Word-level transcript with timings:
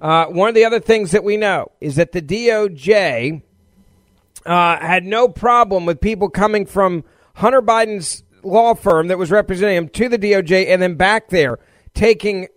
Uh, 0.00 0.26
one 0.26 0.48
of 0.48 0.54
the 0.54 0.64
other 0.64 0.80
things 0.80 1.12
that 1.12 1.24
we 1.24 1.36
know 1.36 1.72
is 1.80 1.96
that 1.96 2.12
the 2.12 2.20
DOJ 2.20 3.42
uh, 4.44 4.78
had 4.78 5.04
no 5.04 5.28
problem 5.28 5.86
with 5.86 6.00
people 6.00 6.28
coming 6.28 6.66
from 6.66 7.04
Hunter 7.34 7.62
Biden's 7.62 8.22
law 8.42 8.74
firm 8.74 9.08
that 9.08 9.18
was 9.18 9.30
representing 9.30 9.76
him 9.76 9.88
to 9.88 10.08
the 10.08 10.18
DOJ 10.18 10.68
and 10.68 10.80
then 10.80 10.94
back 10.94 11.28
there 11.28 11.58
taking. 11.94 12.48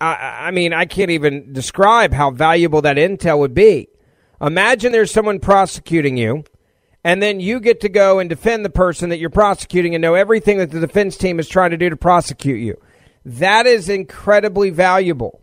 I, 0.00 0.48
I 0.48 0.50
mean, 0.50 0.72
I 0.72 0.84
can't 0.84 1.10
even 1.10 1.52
describe 1.52 2.12
how 2.12 2.30
valuable 2.30 2.82
that 2.82 2.96
intel 2.96 3.38
would 3.38 3.54
be. 3.54 3.88
Imagine 4.40 4.92
there's 4.92 5.12
someone 5.12 5.38
prosecuting 5.38 6.16
you, 6.16 6.44
and 7.04 7.22
then 7.22 7.38
you 7.38 7.60
get 7.60 7.80
to 7.82 7.88
go 7.88 8.18
and 8.18 8.28
defend 8.28 8.64
the 8.64 8.70
person 8.70 9.08
that 9.10 9.18
you're 9.18 9.30
prosecuting 9.30 9.94
and 9.94 10.02
know 10.02 10.14
everything 10.14 10.58
that 10.58 10.72
the 10.72 10.80
defense 10.80 11.16
team 11.16 11.38
is 11.38 11.48
trying 11.48 11.70
to 11.70 11.76
do 11.76 11.88
to 11.88 11.96
prosecute 11.96 12.60
you. 12.60 12.76
That 13.24 13.66
is 13.66 13.88
incredibly 13.88 14.70
valuable. 14.70 15.40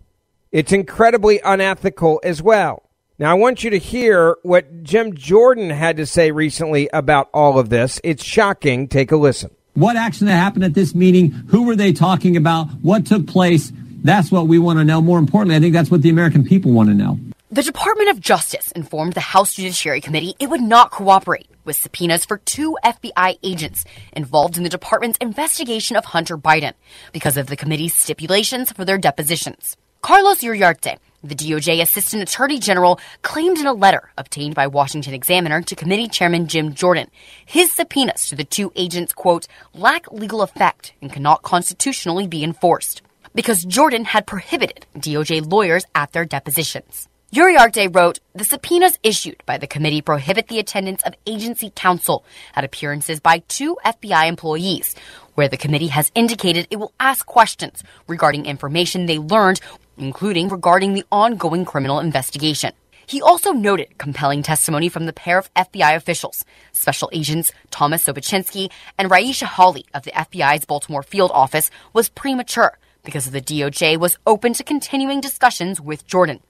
It's 0.52 0.74
incredibly 0.74 1.40
unethical 1.46 2.20
as 2.26 2.42
well. 2.42 2.84
Now, 3.18 3.32
I 3.32 3.36
want 3.36 3.64
you 3.64 3.70
to 3.70 3.78
hear 3.78 4.36
what 4.44 4.84
Jim 4.84 5.16
Jordan 5.16 5.70
had 5.70 5.96
to 5.96 6.06
say 6.06 6.32
recently 6.32 6.90
about 6.92 7.30
all 7.34 7.58
of 7.58 7.70
this. 7.70 8.02
It's 8.04 8.22
shocking. 8.22 8.90
Take 8.90 9.14
a 9.14 9.16
listen. 9.16 9.52
What 9.76 9.96
action 9.96 10.28
happened 10.28 10.66
at 10.66 10.74
this 10.74 10.94
meeting? 10.94 11.32
Who 11.32 11.64
were 11.64 11.78
they 11.78 11.94
talking 11.94 12.36
about? 12.36 12.66
What 12.82 13.06
took 13.06 13.28
place? 13.28 13.72
That's 14.04 14.30
what 14.30 14.48
we 14.48 14.60
want 14.60 14.80
to 14.80 14.84
know. 14.84 15.02
More 15.02 15.20
importantly, 15.20 15.56
I 15.56 15.62
think 15.62 15.74
that's 15.74 15.90
what 15.90 16.02
the 16.02 16.10
American 16.10 16.44
people 16.44 16.74
want 16.74 16.90
to 16.90 16.96
know. 16.96 17.18
The 17.50 17.64
Department 17.64 18.10
of 18.10 18.20
Justice 18.20 18.74
informed 18.74 19.14
the 19.14 19.22
House 19.22 19.54
Judiciary 19.54 20.02
Committee 20.02 20.36
it 20.40 20.50
would 20.50 20.62
not 20.62 20.92
cooperate 20.92 21.48
with 21.64 21.78
subpoenas 21.78 22.26
for 22.26 22.40
two 22.40 22.78
FBI 22.84 23.38
agents 23.42 23.86
involved 24.12 24.58
in 24.58 24.64
the 24.64 24.70
department's 24.70 25.18
investigation 25.22 25.96
of 25.96 26.04
Hunter 26.04 26.38
Biden 26.38 26.74
because 27.14 27.38
of 27.38 27.48
the 27.48 27.56
committee's 27.56 27.94
stipulations 27.94 28.72
for 28.74 28.84
their 28.84 28.98
depositions. 28.98 29.78
Carlos 30.02 30.42
Uriarte, 30.42 30.98
the 31.24 31.36
DOJ 31.36 31.80
Assistant 31.80 32.24
Attorney 32.24 32.58
General, 32.58 33.00
claimed 33.22 33.60
in 33.60 33.68
a 33.68 33.74
letter 33.74 34.10
obtained 34.18 34.56
by 34.56 34.66
Washington 34.66 35.14
Examiner 35.14 35.62
to 35.62 35.76
committee 35.76 36.08
chairman 36.08 36.48
Jim 36.48 36.74
Jordan, 36.74 37.08
his 37.46 37.72
subpoenas 37.72 38.26
to 38.26 38.36
the 38.36 38.44
two 38.44 38.72
agents, 38.76 39.14
quote, 39.14 39.46
lack 39.76 40.12
legal 40.12 40.42
effect 40.42 40.94
and 41.04 41.14
cannot 41.14 41.44
constitutionally 41.44 42.26
be 42.26 42.44
enforced 42.44 43.04
because 43.36 43.64
Jordan 43.64 44.06
had 44.06 44.26
prohibited 44.26 44.88
DOJ 44.98 45.52
lawyers 45.52 45.86
at 45.94 46.12
their 46.14 46.26
depositions. 46.26 47.08
Uriarte 47.34 47.96
wrote, 47.96 48.20
The 48.34 48.44
subpoenas 48.44 49.00
issued 49.04 49.42
by 49.46 49.58
the 49.58 49.66
committee 49.66 50.02
prohibit 50.02 50.50
the 50.50 50.60
attendance 50.60 51.02
of 51.04 51.16
agency 51.26 51.72
counsel 51.74 52.26
at 52.56 52.66
appearances 52.66 53.22
by 53.22 53.38
two 53.48 53.78
FBI 53.86 54.28
employees, 54.28 54.98
where 55.36 55.48
the 55.48 55.56
committee 55.56 55.88
has 55.88 56.12
indicated 56.14 56.68
it 56.70 56.76
will 56.76 56.92
ask 57.00 57.26
questions 57.26 57.84
regarding 58.06 58.46
information 58.46 59.06
they 59.06 59.18
learned, 59.18 59.62
including 59.98 60.50
regarding 60.50 60.94
the 60.94 61.06
ongoing 61.10 61.64
criminal 61.64 62.02
investigation. 62.02 62.74
He 63.06 63.22
also 63.22 63.54
noted 63.54 63.98
compelling 63.98 64.44
testimony 64.44 64.90
from 64.90 65.06
the 65.06 65.14
pair 65.14 65.38
of 65.38 65.54
FBI 65.54 65.96
officials, 65.96 66.44
Special 66.74 67.10
Agents 67.14 67.54
Thomas 67.70 68.04
Sobocinski 68.06 68.70
and 68.98 69.10
Ryeshia 69.10 69.44
Holley 69.44 69.86
of 69.94 70.04
the 70.04 70.12
FBI's 70.12 70.66
Baltimore 70.66 71.02
field 71.02 71.32
office, 71.34 71.72
was 71.94 72.10
premature 72.10 72.78
because 73.06 73.32
the 73.32 73.40
DOJ 73.40 73.98
was 73.98 74.18
open 74.28 74.52
to 74.52 74.66
continuing 74.66 75.22
discussions 75.22 75.80
with 75.80 76.06
Jordan. 76.06 76.42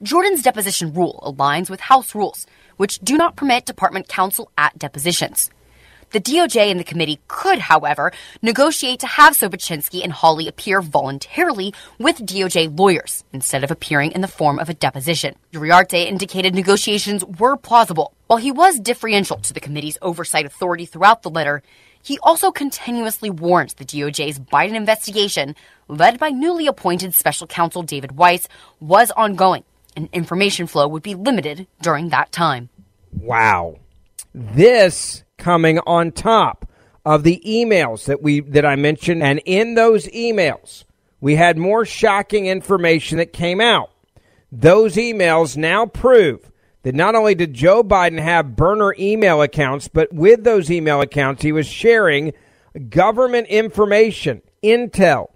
Jordan's 0.00 0.42
deposition 0.42 0.94
rule 0.94 1.20
aligns 1.26 1.68
with 1.68 1.80
House 1.80 2.14
rules, 2.14 2.46
which 2.76 3.00
do 3.00 3.16
not 3.16 3.34
permit 3.34 3.66
department 3.66 4.06
counsel 4.06 4.48
at 4.56 4.78
depositions. 4.78 5.50
The 6.10 6.20
DOJ 6.20 6.70
and 6.70 6.78
the 6.78 6.84
committee 6.84 7.18
could, 7.26 7.58
however, 7.58 8.12
negotiate 8.40 9.00
to 9.00 9.08
have 9.08 9.36
Sobocinski 9.36 10.04
and 10.04 10.12
Holley 10.12 10.46
appear 10.46 10.80
voluntarily 10.80 11.74
with 11.98 12.24
DOJ 12.24 12.78
lawyers 12.78 13.24
instead 13.32 13.64
of 13.64 13.72
appearing 13.72 14.12
in 14.12 14.20
the 14.20 14.28
form 14.28 14.60
of 14.60 14.68
a 14.68 14.74
deposition. 14.74 15.34
Uriarte 15.52 16.06
indicated 16.06 16.54
negotiations 16.54 17.24
were 17.24 17.56
plausible. 17.56 18.14
While 18.28 18.38
he 18.38 18.52
was 18.52 18.78
deferential 18.78 19.38
to 19.38 19.52
the 19.52 19.60
committee's 19.60 19.98
oversight 20.00 20.46
authority 20.46 20.86
throughout 20.86 21.22
the 21.22 21.30
letter, 21.30 21.62
he 22.00 22.20
also 22.22 22.52
continuously 22.52 23.30
warned 23.30 23.70
the 23.70 23.84
DOJ's 23.84 24.38
Biden 24.38 24.76
investigation, 24.76 25.56
led 25.88 26.20
by 26.20 26.30
newly 26.30 26.68
appointed 26.68 27.14
special 27.14 27.48
counsel 27.48 27.82
David 27.82 28.12
Weiss, 28.12 28.48
was 28.80 29.10
ongoing 29.10 29.64
and 29.98 30.08
information 30.12 30.68
flow 30.68 30.86
would 30.86 31.02
be 31.02 31.16
limited 31.16 31.66
during 31.82 32.10
that 32.10 32.30
time. 32.30 32.68
Wow. 33.12 33.78
This 34.32 35.24
coming 35.36 35.80
on 35.80 36.12
top 36.12 36.70
of 37.04 37.24
the 37.24 37.42
emails 37.44 38.04
that 38.04 38.22
we 38.22 38.40
that 38.40 38.64
I 38.64 38.76
mentioned 38.76 39.22
and 39.22 39.40
in 39.44 39.74
those 39.74 40.06
emails 40.08 40.84
we 41.20 41.34
had 41.34 41.58
more 41.58 41.84
shocking 41.84 42.46
information 42.46 43.18
that 43.18 43.32
came 43.32 43.60
out. 43.60 43.90
Those 44.52 44.94
emails 44.94 45.56
now 45.56 45.86
prove 45.86 46.50
that 46.82 46.94
not 46.94 47.16
only 47.16 47.34
did 47.34 47.54
Joe 47.54 47.82
Biden 47.82 48.20
have 48.20 48.54
burner 48.54 48.94
email 48.98 49.42
accounts, 49.42 49.88
but 49.88 50.12
with 50.12 50.44
those 50.44 50.70
email 50.70 51.00
accounts, 51.00 51.42
he 51.42 51.50
was 51.50 51.66
sharing 51.66 52.32
government 52.88 53.48
information, 53.48 54.42
intel, 54.62 55.30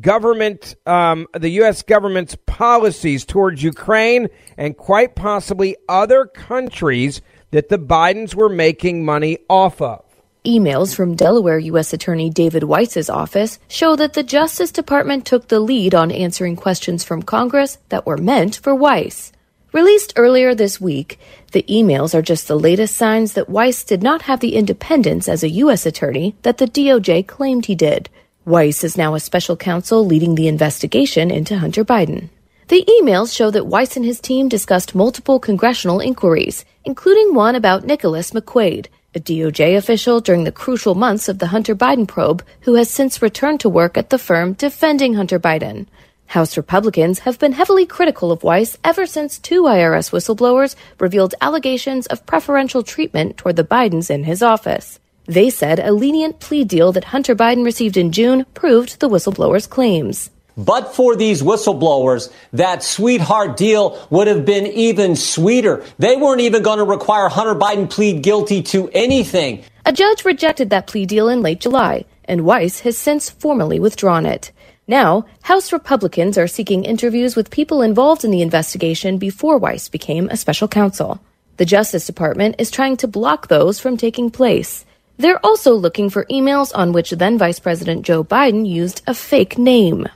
government, 0.00 0.74
um, 0.86 1.26
the 1.34 1.50
U.S. 1.50 1.82
government's 1.82 2.36
policies 2.46 3.24
towards 3.24 3.62
Ukraine 3.62 4.28
and 4.56 4.76
quite 4.76 5.14
possibly 5.14 5.76
other 5.88 6.26
countries 6.26 7.20
that 7.50 7.68
the 7.68 7.78
Bidens 7.78 8.34
were 8.34 8.48
making 8.48 9.04
money 9.04 9.38
off 9.48 9.80
of. 9.80 10.04
Emails 10.44 10.92
from 10.94 11.14
Delaware 11.14 11.58
U.S. 11.58 11.92
Attorney 11.92 12.28
David 12.28 12.64
Weiss's 12.64 13.08
office 13.08 13.60
show 13.68 13.94
that 13.94 14.14
the 14.14 14.24
Justice 14.24 14.72
Department 14.72 15.24
took 15.24 15.46
the 15.46 15.60
lead 15.60 15.94
on 15.94 16.10
answering 16.10 16.56
questions 16.56 17.04
from 17.04 17.22
Congress 17.22 17.78
that 17.90 18.06
were 18.06 18.16
meant 18.16 18.56
for 18.56 18.74
Weiss. 18.74 19.30
Released 19.72 20.14
earlier 20.16 20.54
this 20.54 20.80
week, 20.80 21.18
the 21.52 21.62
emails 21.62 22.12
are 22.12 22.22
just 22.22 22.48
the 22.48 22.58
latest 22.58 22.96
signs 22.96 23.34
that 23.34 23.48
Weiss 23.48 23.84
did 23.84 24.02
not 24.02 24.22
have 24.22 24.40
the 24.40 24.56
independence 24.56 25.28
as 25.28 25.44
a 25.44 25.48
U.S. 25.48 25.86
attorney 25.86 26.34
that 26.42 26.58
the 26.58 26.66
DOJ 26.66 27.26
claimed 27.26 27.66
he 27.66 27.74
did. 27.74 28.10
Weiss 28.44 28.82
is 28.82 28.98
now 28.98 29.14
a 29.14 29.20
special 29.20 29.56
counsel 29.56 30.04
leading 30.04 30.34
the 30.34 30.48
investigation 30.48 31.30
into 31.30 31.56
Hunter 31.56 31.84
Biden. 31.84 32.28
The 32.66 32.84
emails 33.00 33.32
show 33.32 33.52
that 33.52 33.68
Weiss 33.68 33.94
and 33.94 34.04
his 34.04 34.20
team 34.20 34.48
discussed 34.48 34.96
multiple 34.96 35.38
congressional 35.38 36.00
inquiries, 36.00 36.64
including 36.84 37.34
one 37.34 37.54
about 37.54 37.84
Nicholas 37.84 38.32
McQuaid, 38.32 38.86
a 39.14 39.20
DOJ 39.20 39.76
official 39.76 40.20
during 40.20 40.42
the 40.42 40.50
crucial 40.50 40.96
months 40.96 41.28
of 41.28 41.38
the 41.38 41.48
Hunter 41.48 41.76
Biden 41.76 42.08
probe 42.08 42.42
who 42.62 42.74
has 42.74 42.90
since 42.90 43.22
returned 43.22 43.60
to 43.60 43.68
work 43.68 43.96
at 43.96 44.10
the 44.10 44.18
firm 44.18 44.54
defending 44.54 45.14
Hunter 45.14 45.38
Biden. 45.38 45.86
House 46.26 46.56
Republicans 46.56 47.20
have 47.20 47.38
been 47.38 47.52
heavily 47.52 47.86
critical 47.86 48.32
of 48.32 48.42
Weiss 48.42 48.76
ever 48.82 49.06
since 49.06 49.38
two 49.38 49.62
IRS 49.62 50.10
whistleblowers 50.10 50.74
revealed 50.98 51.36
allegations 51.40 52.08
of 52.08 52.26
preferential 52.26 52.82
treatment 52.82 53.36
toward 53.36 53.54
the 53.54 53.62
Bidens 53.62 54.10
in 54.10 54.24
his 54.24 54.42
office. 54.42 54.98
They 55.32 55.48
said 55.48 55.78
a 55.80 55.92
lenient 55.92 56.40
plea 56.40 56.62
deal 56.62 56.92
that 56.92 57.04
Hunter 57.04 57.34
Biden 57.34 57.64
received 57.64 57.96
in 57.96 58.12
June 58.12 58.44
proved 58.52 59.00
the 59.00 59.08
whistleblowers' 59.08 59.66
claims. 59.66 60.28
But 60.58 60.94
for 60.94 61.16
these 61.16 61.42
whistleblowers, 61.42 62.30
that 62.52 62.82
sweetheart 62.82 63.56
deal 63.56 64.06
would 64.10 64.26
have 64.26 64.44
been 64.44 64.66
even 64.66 65.16
sweeter. 65.16 65.86
They 65.98 66.16
weren't 66.16 66.42
even 66.42 66.62
going 66.62 66.80
to 66.80 66.84
require 66.84 67.30
Hunter 67.30 67.54
Biden 67.54 67.88
plead 67.88 68.22
guilty 68.22 68.60
to 68.74 68.90
anything. 68.90 69.64
A 69.86 69.92
judge 69.94 70.26
rejected 70.26 70.68
that 70.68 70.86
plea 70.86 71.06
deal 71.06 71.30
in 71.30 71.40
late 71.40 71.60
July, 71.60 72.04
and 72.26 72.44
Weiss 72.44 72.80
has 72.80 72.98
since 72.98 73.30
formally 73.30 73.80
withdrawn 73.80 74.26
it. 74.26 74.52
Now, 74.86 75.24
House 75.40 75.72
Republicans 75.72 76.36
are 76.36 76.46
seeking 76.46 76.84
interviews 76.84 77.36
with 77.36 77.50
people 77.50 77.80
involved 77.80 78.22
in 78.22 78.30
the 78.32 78.42
investigation 78.42 79.16
before 79.16 79.56
Weiss 79.56 79.88
became 79.88 80.28
a 80.28 80.36
special 80.36 80.68
counsel. 80.68 81.22
The 81.56 81.64
Justice 81.64 82.04
Department 82.04 82.56
is 82.58 82.70
trying 82.70 82.98
to 82.98 83.08
block 83.08 83.48
those 83.48 83.80
from 83.80 83.96
taking 83.96 84.30
place. 84.30 84.84
They're 85.18 85.44
also 85.44 85.74
looking 85.74 86.10
for 86.10 86.24
emails 86.26 86.72
on 86.74 86.92
which 86.92 87.10
then 87.10 87.38
Vice 87.38 87.58
President 87.58 88.04
Joe 88.04 88.24
Biden 88.24 88.66
used 88.66 89.02
a 89.06 89.14
fake 89.14 89.58
name. 89.58 90.08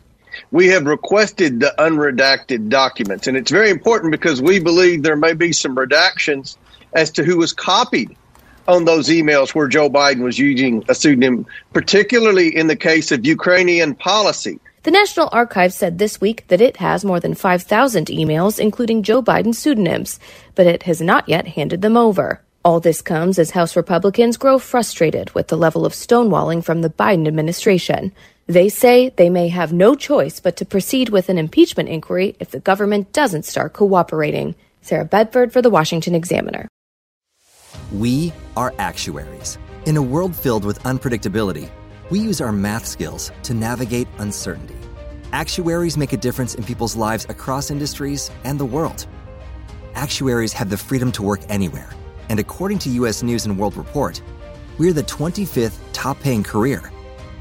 We 0.51 0.69
have 0.69 0.87
requested 0.87 1.61
the 1.61 1.75
unredacted 1.79 2.69
documents, 2.69 3.27
and 3.27 3.37
it's 3.37 3.51
very 3.51 3.71
important 3.71 4.13
because 4.13 4.43
we 4.43 4.59
believe 4.59 5.03
there 5.03 5.17
may 5.17 5.33
be 5.33 5.53
some 5.53 5.77
redactions 5.77 6.57
as 6.93 7.11
to 7.13 7.25
who 7.25 7.37
was 7.39 7.53
copied 7.53 8.17
on 8.69 8.85
those 8.85 9.09
emails 9.09 9.55
where 9.55 9.69
Joe 9.69 9.89
Biden 9.89 10.23
was 10.23 10.39
using 10.39 10.85
a 10.89 10.95
pseudonym, 10.95 11.47
particularly 11.73 12.55
in 12.55 12.67
the 12.67 12.77
case 12.77 13.13
of 13.13 13.25
Ukrainian 13.25 13.95
policy. 13.95 14.59
The 14.83 14.91
National 14.91 15.29
Archives 15.33 15.75
said 15.75 15.99
this 15.99 16.21
week 16.21 16.45
that 16.49 16.61
it 16.61 16.77
has 16.77 17.05
more 17.05 17.21
than 17.21 17.35
5,000 17.35 18.07
emails, 18.07 18.59
including 18.59 19.03
Joe 19.03 19.23
Biden 19.23 19.55
pseudonyms, 19.55 20.21
but 20.55 20.67
it 20.67 20.85
has 20.85 21.01
not 21.01 21.29
yet 21.29 21.49
handed 21.49 21.83
them 21.83 21.97
over. 21.97 22.41
All 22.67 22.81
this 22.81 23.01
comes 23.01 23.39
as 23.39 23.53
House 23.53 23.77
Republicans 23.77 24.37
grow 24.37 24.59
frustrated 24.59 25.33
with 25.37 25.47
the 25.47 25.57
level 25.57 25.87
of 25.87 25.93
stonewalling 25.93 26.65
from 26.65 26.81
the 26.83 26.91
Biden 26.91 27.29
administration. 27.29 28.11
They 28.49 28.71
say 28.71 29.11
they 29.11 29.31
may 29.31 29.47
have 29.47 29.73
no 29.73 29.95
choice 29.95 30.41
but 30.41 30.57
to 30.57 30.65
proceed 30.65 31.11
with 31.11 31.29
an 31.29 31.39
impeachment 31.39 31.89
inquiry 31.89 32.35
if 32.41 32.51
the 32.51 32.59
government 32.59 33.13
doesn't 33.13 33.45
start 33.45 33.73
cooperating. 33.73 34.57
Sarah 34.83 35.05
Bedford 35.05 35.53
for 35.53 35.63
the 35.63 35.71
Washington 35.71 36.17
Examiner. 36.17 36.67
We 37.93 38.33
are 38.57 38.75
actuaries. 38.81 39.59
In 39.85 39.97
a 39.97 40.03
world 40.03 40.35
filled 40.35 40.65
with 40.65 40.83
unpredictability, 40.83 41.71
we 42.11 42.19
use 42.19 42.41
our 42.41 42.51
math 42.51 42.85
skills 42.85 43.31
to 43.45 43.55
navigate 43.55 44.09
uncertainty. 44.19 44.75
Actuaries 45.33 45.97
make 45.97 46.13
a 46.13 46.17
difference 46.17 46.57
in 46.57 46.65
people's 46.65 46.97
lives 46.97 47.27
across 47.29 47.71
industries 47.71 48.29
and 48.43 48.59
the 48.59 48.65
world. 48.65 49.07
Actuaries 49.95 50.53
have 50.53 50.69
the 50.69 50.77
freedom 50.77 51.13
to 51.13 51.23
work 51.23 51.43
anywhere, 51.49 51.91
and 52.29 52.41
according 52.41 52.79
to 52.81 52.91
US 52.91 53.23
News 53.23 53.47
and 53.47 53.59
World 53.59 53.77
Report, 53.77 54.21
we're 54.79 54.93
the 54.93 55.03
25th 55.03 55.79
top 55.93 56.21
paying 56.21 56.43
career 56.43 56.91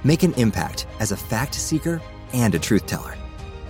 Make 0.05 0.21
an 0.21 0.33
impact 0.35 0.85
as 0.99 1.11
a 1.11 1.17
fact 1.17 1.55
seeker 1.55 1.99
and 2.31 2.53
a 2.53 2.59
truth 2.59 2.85
teller. 2.85 3.15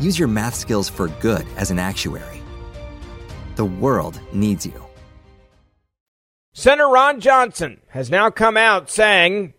Use 0.02 0.20
your 0.20 0.28
math 0.28 0.54
skills 0.54 0.90
for 0.90 1.08
good 1.22 1.48
as 1.56 1.72
an 1.72 1.80
actuary. 1.80 2.42
The 3.56 3.64
world 3.64 4.20
needs 4.34 4.66
you. 4.66 4.86
Senator 6.54 6.90
Ron 6.90 7.22
Johnson 7.22 7.80
has 7.88 8.12
now 8.12 8.30
come 8.30 8.58
out 8.58 8.90
saying 8.90 9.54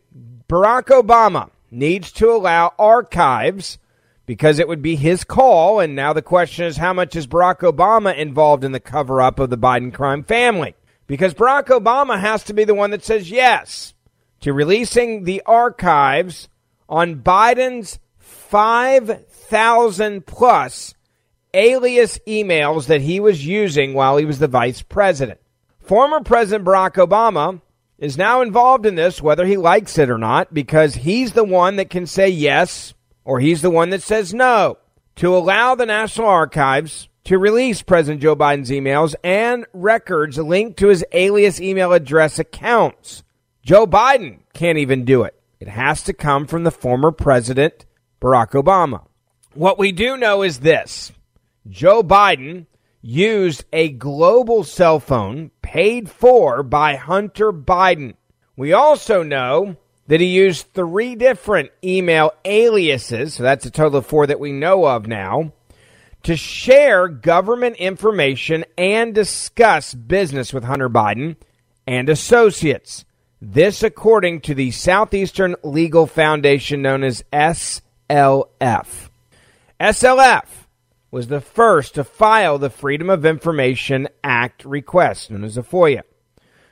Barack 0.50 0.88
Obama 0.88 1.48
needs 1.70 2.12
to 2.12 2.30
allow 2.30 2.74
archives 2.78 3.78
because 4.26 4.58
it 4.58 4.68
would 4.68 4.82
be 4.82 4.96
his 4.96 5.24
call. 5.24 5.80
And 5.80 5.96
now 5.96 6.12
the 6.12 6.20
question 6.20 6.66
is 6.66 6.76
how 6.76 6.92
much 6.92 7.16
is 7.16 7.26
Barack 7.26 7.60
Obama 7.60 8.14
involved 8.14 8.64
in 8.64 8.72
the 8.72 8.80
cover 8.80 9.22
up 9.22 9.38
of 9.38 9.48
the 9.48 9.56
Biden 9.56 9.94
crime 9.94 10.24
family? 10.24 10.74
Because 11.06 11.34
Barack 11.34 11.66
Obama 11.66 12.18
has 12.18 12.44
to 12.44 12.54
be 12.54 12.64
the 12.64 12.74
one 12.74 12.90
that 12.90 13.04
says 13.04 13.30
yes 13.30 13.94
to 14.40 14.52
releasing 14.52 15.24
the 15.24 15.42
archives 15.46 16.48
on 16.88 17.16
Biden's 17.16 17.98
5,000 18.18 20.26
plus 20.26 20.94
alias 21.54 22.18
emails 22.26 22.86
that 22.86 23.00
he 23.00 23.18
was 23.18 23.46
using 23.46 23.94
while 23.94 24.16
he 24.16 24.24
was 24.24 24.38
the 24.38 24.48
vice 24.48 24.82
president. 24.82 25.40
Former 25.80 26.20
President 26.20 26.66
Barack 26.66 26.94
Obama 26.94 27.60
is 27.98 28.18
now 28.18 28.42
involved 28.42 28.84
in 28.84 28.94
this, 28.94 29.22
whether 29.22 29.46
he 29.46 29.56
likes 29.56 29.96
it 29.98 30.10
or 30.10 30.18
not, 30.18 30.52
because 30.52 30.94
he's 30.94 31.32
the 31.32 31.44
one 31.44 31.76
that 31.76 31.88
can 31.88 32.06
say 32.06 32.28
yes 32.28 32.92
or 33.24 33.40
he's 33.40 33.62
the 33.62 33.70
one 33.70 33.90
that 33.90 34.02
says 34.02 34.34
no 34.34 34.78
to 35.16 35.34
allow 35.34 35.74
the 35.74 35.86
National 35.86 36.28
Archives 36.28 37.08
to 37.26 37.38
release 37.38 37.82
President 37.82 38.22
Joe 38.22 38.36
Biden's 38.36 38.70
emails 38.70 39.16
and 39.24 39.66
records 39.72 40.38
linked 40.38 40.78
to 40.78 40.86
his 40.86 41.04
alias 41.10 41.60
email 41.60 41.92
address 41.92 42.38
accounts. 42.38 43.24
Joe 43.64 43.84
Biden 43.84 44.38
can't 44.54 44.78
even 44.78 45.04
do 45.04 45.24
it. 45.24 45.34
It 45.58 45.66
has 45.66 46.04
to 46.04 46.12
come 46.12 46.46
from 46.46 46.62
the 46.62 46.70
former 46.70 47.10
president, 47.10 47.84
Barack 48.20 48.50
Obama. 48.52 49.06
What 49.54 49.76
we 49.76 49.90
do 49.90 50.16
know 50.16 50.42
is 50.42 50.60
this 50.60 51.10
Joe 51.68 52.04
Biden 52.04 52.66
used 53.02 53.64
a 53.72 53.88
global 53.88 54.62
cell 54.62 55.00
phone 55.00 55.50
paid 55.62 56.08
for 56.08 56.62
by 56.62 56.94
Hunter 56.94 57.52
Biden. 57.52 58.14
We 58.56 58.72
also 58.72 59.24
know 59.24 59.76
that 60.06 60.20
he 60.20 60.26
used 60.26 60.72
three 60.74 61.16
different 61.16 61.72
email 61.82 62.30
aliases, 62.44 63.34
so 63.34 63.42
that's 63.42 63.66
a 63.66 63.70
total 63.72 63.98
of 63.98 64.06
four 64.06 64.28
that 64.28 64.38
we 64.38 64.52
know 64.52 64.86
of 64.86 65.08
now, 65.08 65.52
to 66.26 66.36
share 66.36 67.06
government 67.06 67.76
information 67.76 68.64
and 68.76 69.14
discuss 69.14 69.94
business 69.94 70.52
with 70.52 70.64
Hunter 70.64 70.88
Biden 70.88 71.36
and 71.86 72.08
associates. 72.08 73.04
This, 73.40 73.84
according 73.84 74.40
to 74.40 74.54
the 74.56 74.72
Southeastern 74.72 75.54
Legal 75.62 76.08
Foundation, 76.08 76.82
known 76.82 77.04
as 77.04 77.22
SLF. 77.32 77.80
SLF 79.78 80.44
was 81.12 81.28
the 81.28 81.40
first 81.40 81.94
to 81.94 82.02
file 82.02 82.58
the 82.58 82.70
Freedom 82.70 83.08
of 83.08 83.24
Information 83.24 84.08
Act 84.24 84.64
request, 84.64 85.30
known 85.30 85.44
as 85.44 85.56
a 85.56 85.62
FOIA, 85.62 86.02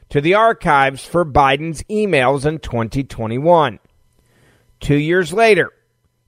to 0.08 0.20
the 0.20 0.34
archives 0.34 1.04
for 1.04 1.24
Biden's 1.24 1.84
emails 1.84 2.44
in 2.44 2.58
2021. 2.58 3.78
Two 4.80 4.96
years 4.96 5.32
later, 5.32 5.70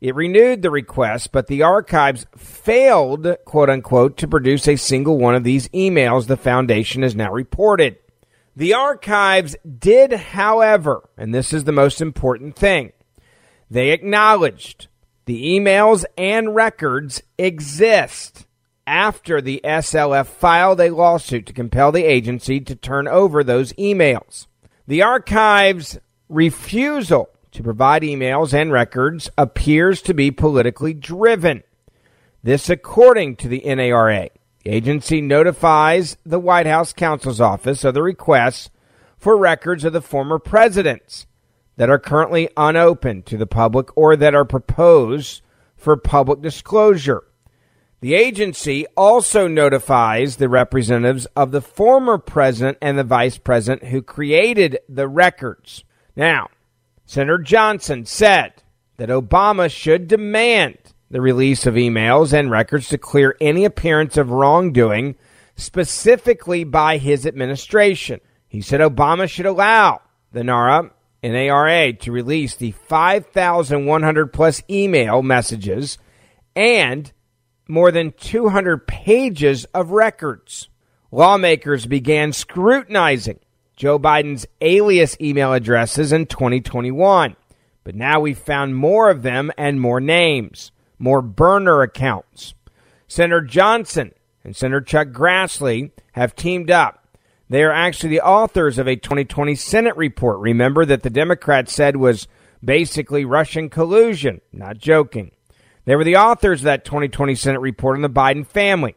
it 0.01 0.15
renewed 0.15 0.63
the 0.63 0.71
request, 0.71 1.33
but 1.33 1.47
the 1.47 1.63
archives 1.63 2.27
failed, 2.37 3.27
quote 3.45 3.71
unquote, 3.71 4.17
to 4.19 4.29
produce 4.29 4.69
a 4.69 4.77
single 4.77 5.19
one 5.19 5.35
of 5.35 5.45
these 5.45 5.69
emails, 5.69 6.27
the 6.27 6.37
foundation 6.37 7.03
has 7.03 7.17
now 7.17 7.33
reported. 7.33 7.99
The 8.55 8.75
archives 8.75 9.57
did, 9.79 10.13
however, 10.13 11.09
and 11.17 11.35
this 11.35 11.53
is 11.53 11.65
the 11.65 11.73
most 11.73 12.01
important 12.01 12.57
thing, 12.57 12.93
they 13.71 13.91
acknowledged 13.91 14.89
the 15.25 15.59
emails 15.59 16.05
and 16.17 16.55
records 16.55 17.23
exist 17.37 18.47
after 18.87 19.41
the 19.41 19.61
SLF 19.65 20.27
filed 20.27 20.81
a 20.81 20.91
lawsuit 20.91 21.47
to 21.47 21.53
compel 21.53 21.91
the 21.91 22.05
agency 22.05 22.61
to 22.61 22.77
turn 22.77 23.09
over 23.09 23.43
those 23.43 23.73
emails. 23.73 24.47
The 24.87 25.03
archives' 25.03 25.99
refusal 26.29 27.29
to 27.57 27.63
provide 27.63 28.03
emails 28.03 28.53
and 28.53 28.71
records 28.71 29.31
appears 29.37 30.03
to 30.03 30.15
be 30.15 30.31
politically 30.31 30.93
driven. 30.93 31.63
This, 32.43 32.69
according 32.69 33.37
to 33.37 33.49
the 33.49 33.63
NARA. 33.65 34.29
The 34.63 34.71
agency 34.71 35.21
notifies 35.21 36.17
the 36.25 36.39
White 36.39 36.67
House 36.67 36.93
counsel's 36.93 37.41
office 37.41 37.83
of 37.83 37.95
the 37.95 38.03
requests 38.03 38.71
for 39.17 39.37
records 39.37 39.85
of 39.85 39.93
the 39.93 40.03
former 40.03 40.39
presidents 40.39 41.27
that 41.77 41.89
are 41.89 41.99
currently 41.99 42.49
unopened 42.57 43.27
to 43.27 43.37
the 43.37 43.47
public 43.47 43.97
or 43.97 44.17
that 44.17 44.35
are 44.35 44.45
proposed 44.45 45.41
for 45.77 45.97
public 45.97 46.43
disclosure. 46.43 47.25
The 48.01 48.15
agency 48.15 48.87
also 48.97 49.49
notifies 49.49 50.37
the 50.37 50.51
representatives 50.51 51.27
of 51.35 51.53
the 51.53 51.63
former 51.63 52.19
president 52.19 52.77
and 52.83 52.99
the 52.99 53.05
vice 53.05 53.39
president 53.39 53.91
who 53.91 54.03
created 54.03 54.79
the 54.89 55.09
records. 55.09 55.85
Now, 56.15 56.49
Senator 57.07 57.39
Johnson 57.39 58.05
said 58.05 58.53
that 58.97 59.09
Obama 59.09 59.71
should 59.71 60.09
demand 60.09 60.77
the 61.09 61.21
release 61.21 61.65
of 61.65 61.75
emails 61.75 62.33
and 62.33 62.51
records 62.51 62.89
to 62.89 62.99
clear 62.99 63.37
any 63.41 63.65
appearance 63.65 64.17
of 64.17 64.31
wrongdoing, 64.31 65.15
specifically 65.55 66.65
by 66.65 66.99
his 66.99 67.25
administration. 67.25 68.21
He 68.49 68.61
said 68.61 68.81
Obama 68.81 69.29
should 69.29 69.47
allow 69.47 70.03
the 70.33 70.43
NARA 70.43 70.91
and 71.23 71.37
ARA 71.37 71.93
to 71.93 72.13
release 72.13 72.57
the 72.57 72.73
5,100 72.73 74.33
plus 74.33 74.63
email 74.69 75.23
messages 75.23 75.99
and 76.57 77.13
more 77.69 77.93
than 77.93 78.13
200 78.13 78.85
pages 78.87 79.65
of 79.67 79.91
records. 79.91 80.69
Lawmakers 81.13 81.87
began 81.87 82.33
scrutinizing 82.33 83.39
Joe 83.77 83.99
Biden's 83.99 84.47
alias 84.61 85.17
email 85.21 85.53
addresses 85.53 86.13
in 86.13 86.27
2021, 86.27 87.37
but 87.85 87.95
now 87.95 88.21
we've 88.21 88.39
found 88.39 88.75
more 88.75 89.11
of 89.11 89.23
them 89.23 89.53
and 89.57 89.81
more 89.81 90.01
names 90.01 90.73
more 90.99 91.23
burner 91.23 91.83
accounts. 91.83 92.55
Senator 93.09 93.41
Johnson 93.41 94.13
and 94.45 94.57
Senator 94.57 94.81
Chuck 94.81 95.09
Grassley 95.09 95.91
have 96.13 96.35
teamed 96.35 96.71
up. 96.71 97.07
They 97.49 97.63
are 97.63 97.73
actually 97.73 98.11
the 98.11 98.27
authors 98.27 98.79
of 98.79 98.89
a 98.89 98.97
2020 98.97 99.55
Senate 99.55 99.97
report. 99.97 100.41
Remember 100.41 100.85
that 100.85 101.03
the 101.03 101.11
Democrats 101.11 101.73
said 101.73 101.97
was 101.97 102.27
basically 102.65 103.25
Russian 103.25 103.71
collusion. 103.71 104.41
Not 104.53 104.79
joking. 104.79 105.31
They 105.85 105.95
were 105.95 106.05
the 106.05 106.17
authors 106.17 106.63
of 106.63 106.65
that 106.65 106.85
2020 106.85 107.37
Senate 107.37 107.61
report 107.61 107.97
on 107.97 108.03
the 108.03 108.11
Biden 108.11 108.45
family. 108.45 108.97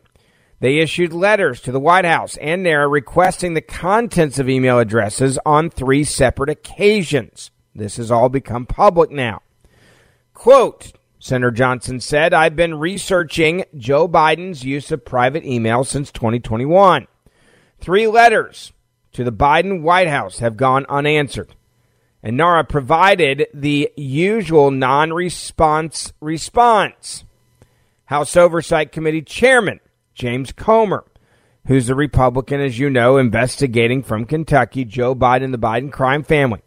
They 0.59 0.79
issued 0.79 1.13
letters 1.13 1.61
to 1.61 1.71
the 1.71 1.79
White 1.79 2.05
House 2.05 2.35
and 2.37 2.63
NARA 2.63 2.87
requesting 2.87 3.53
the 3.53 3.61
contents 3.61 4.39
of 4.39 4.49
email 4.49 4.77
addresses 4.77 5.39
on 5.45 5.69
three 5.69 6.03
separate 6.03 6.49
occasions. 6.49 7.51
This 7.73 7.97
has 7.97 8.11
all 8.11 8.27
become 8.27 8.65
public 8.65 9.09
now. 9.09 9.41
Quote, 10.33 10.91
Senator 11.17 11.51
Johnson 11.51 11.99
said, 11.99 12.33
I've 12.33 12.55
been 12.55 12.75
researching 12.75 13.65
Joe 13.75 14.07
Biden's 14.07 14.63
use 14.63 14.91
of 14.91 15.05
private 15.05 15.45
email 15.45 15.83
since 15.83 16.11
2021. 16.11 17.07
Three 17.79 18.07
letters 18.07 18.73
to 19.13 19.23
the 19.23 19.31
Biden 19.31 19.81
White 19.81 20.07
House 20.07 20.39
have 20.39 20.57
gone 20.57 20.85
unanswered. 20.89 21.55
And 22.21 22.35
NARA 22.35 22.65
provided 22.65 23.47
the 23.53 23.91
usual 23.95 24.71
non 24.71 25.13
response 25.13 26.11
response. 26.19 27.23
House 28.05 28.35
Oversight 28.35 28.91
Committee 28.91 29.21
Chairman 29.21 29.79
James 30.19 30.51
Comer, 30.51 31.05
who's 31.65 31.89
a 31.89 31.95
Republican, 31.95 32.59
as 32.59 32.77
you 32.77 32.89
know, 32.89 33.17
investigating 33.17 34.03
from 34.03 34.25
Kentucky 34.25 34.83
Joe 34.83 35.15
Biden, 35.15 35.51
the 35.51 35.57
Biden 35.57 35.91
crime 35.91 36.23
family, 36.23 36.61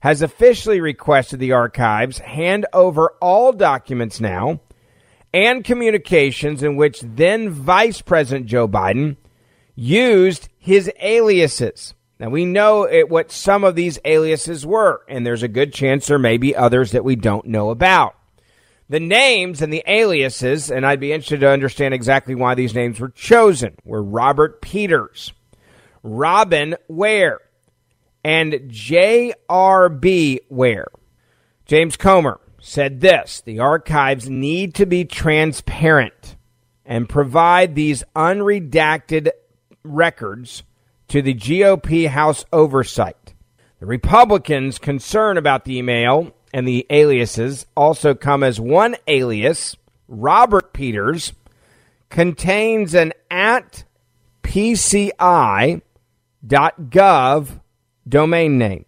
has 0.00 0.20
officially 0.20 0.80
requested 0.80 1.40
the 1.40 1.52
archives 1.52 2.18
hand 2.18 2.66
over 2.74 3.14
all 3.20 3.52
documents 3.52 4.20
now 4.20 4.60
and 5.32 5.64
communications 5.64 6.62
in 6.62 6.76
which 6.76 7.00
then 7.00 7.48
Vice 7.48 8.02
President 8.02 8.46
Joe 8.46 8.68
Biden 8.68 9.16
used 9.74 10.48
his 10.58 10.90
aliases. 11.00 11.94
Now, 12.18 12.28
we 12.28 12.44
know 12.44 12.82
it, 12.82 13.08
what 13.08 13.32
some 13.32 13.64
of 13.64 13.76
these 13.76 13.98
aliases 14.04 14.66
were, 14.66 15.02
and 15.08 15.24
there's 15.24 15.42
a 15.42 15.48
good 15.48 15.72
chance 15.72 16.06
there 16.06 16.18
may 16.18 16.36
be 16.36 16.54
others 16.54 16.92
that 16.92 17.04
we 17.04 17.16
don't 17.16 17.46
know 17.46 17.70
about. 17.70 18.14
The 18.90 18.98
names 18.98 19.62
and 19.62 19.72
the 19.72 19.84
aliases, 19.86 20.68
and 20.68 20.84
I'd 20.84 20.98
be 20.98 21.12
interested 21.12 21.38
to 21.40 21.48
understand 21.48 21.94
exactly 21.94 22.34
why 22.34 22.56
these 22.56 22.74
names 22.74 22.98
were 22.98 23.10
chosen, 23.10 23.76
were 23.84 24.02
Robert 24.02 24.60
Peters, 24.60 25.32
Robin 26.02 26.74
Ware, 26.88 27.38
and 28.24 28.62
J.R.B. 28.66 30.40
Ware. 30.48 30.88
James 31.66 31.96
Comer 31.96 32.40
said 32.60 33.00
this 33.00 33.40
The 33.42 33.60
archives 33.60 34.28
need 34.28 34.74
to 34.74 34.86
be 34.86 35.04
transparent 35.04 36.34
and 36.84 37.08
provide 37.08 37.76
these 37.76 38.02
unredacted 38.16 39.30
records 39.84 40.64
to 41.06 41.22
the 41.22 41.34
GOP 41.34 42.08
House 42.08 42.44
oversight. 42.52 43.34
The 43.78 43.86
Republicans' 43.86 44.78
concern 44.78 45.36
about 45.36 45.64
the 45.64 45.78
email 45.78 46.34
and 46.52 46.66
the 46.66 46.86
aliases 46.90 47.66
also 47.76 48.14
come 48.14 48.42
as 48.42 48.60
one 48.60 48.96
alias, 49.06 49.76
Robert 50.08 50.72
Peters, 50.72 51.32
contains 52.08 52.94
an 52.94 53.12
at 53.30 53.84
PCI.gov 54.42 55.82
domain 58.08 58.58
name. 58.58 58.84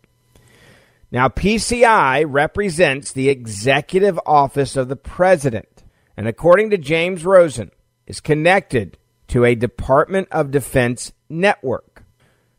Now, 1.12 1.28
PCI 1.28 2.24
represents 2.26 3.12
the 3.12 3.28
executive 3.28 4.18
office 4.24 4.76
of 4.76 4.88
the 4.88 4.96
president, 4.96 5.84
and 6.16 6.26
according 6.26 6.70
to 6.70 6.78
James 6.78 7.24
Rosen, 7.24 7.70
is 8.06 8.20
connected 8.20 8.96
to 9.28 9.44
a 9.44 9.54
Department 9.54 10.28
of 10.30 10.50
Defense 10.50 11.12
network. 11.28 12.04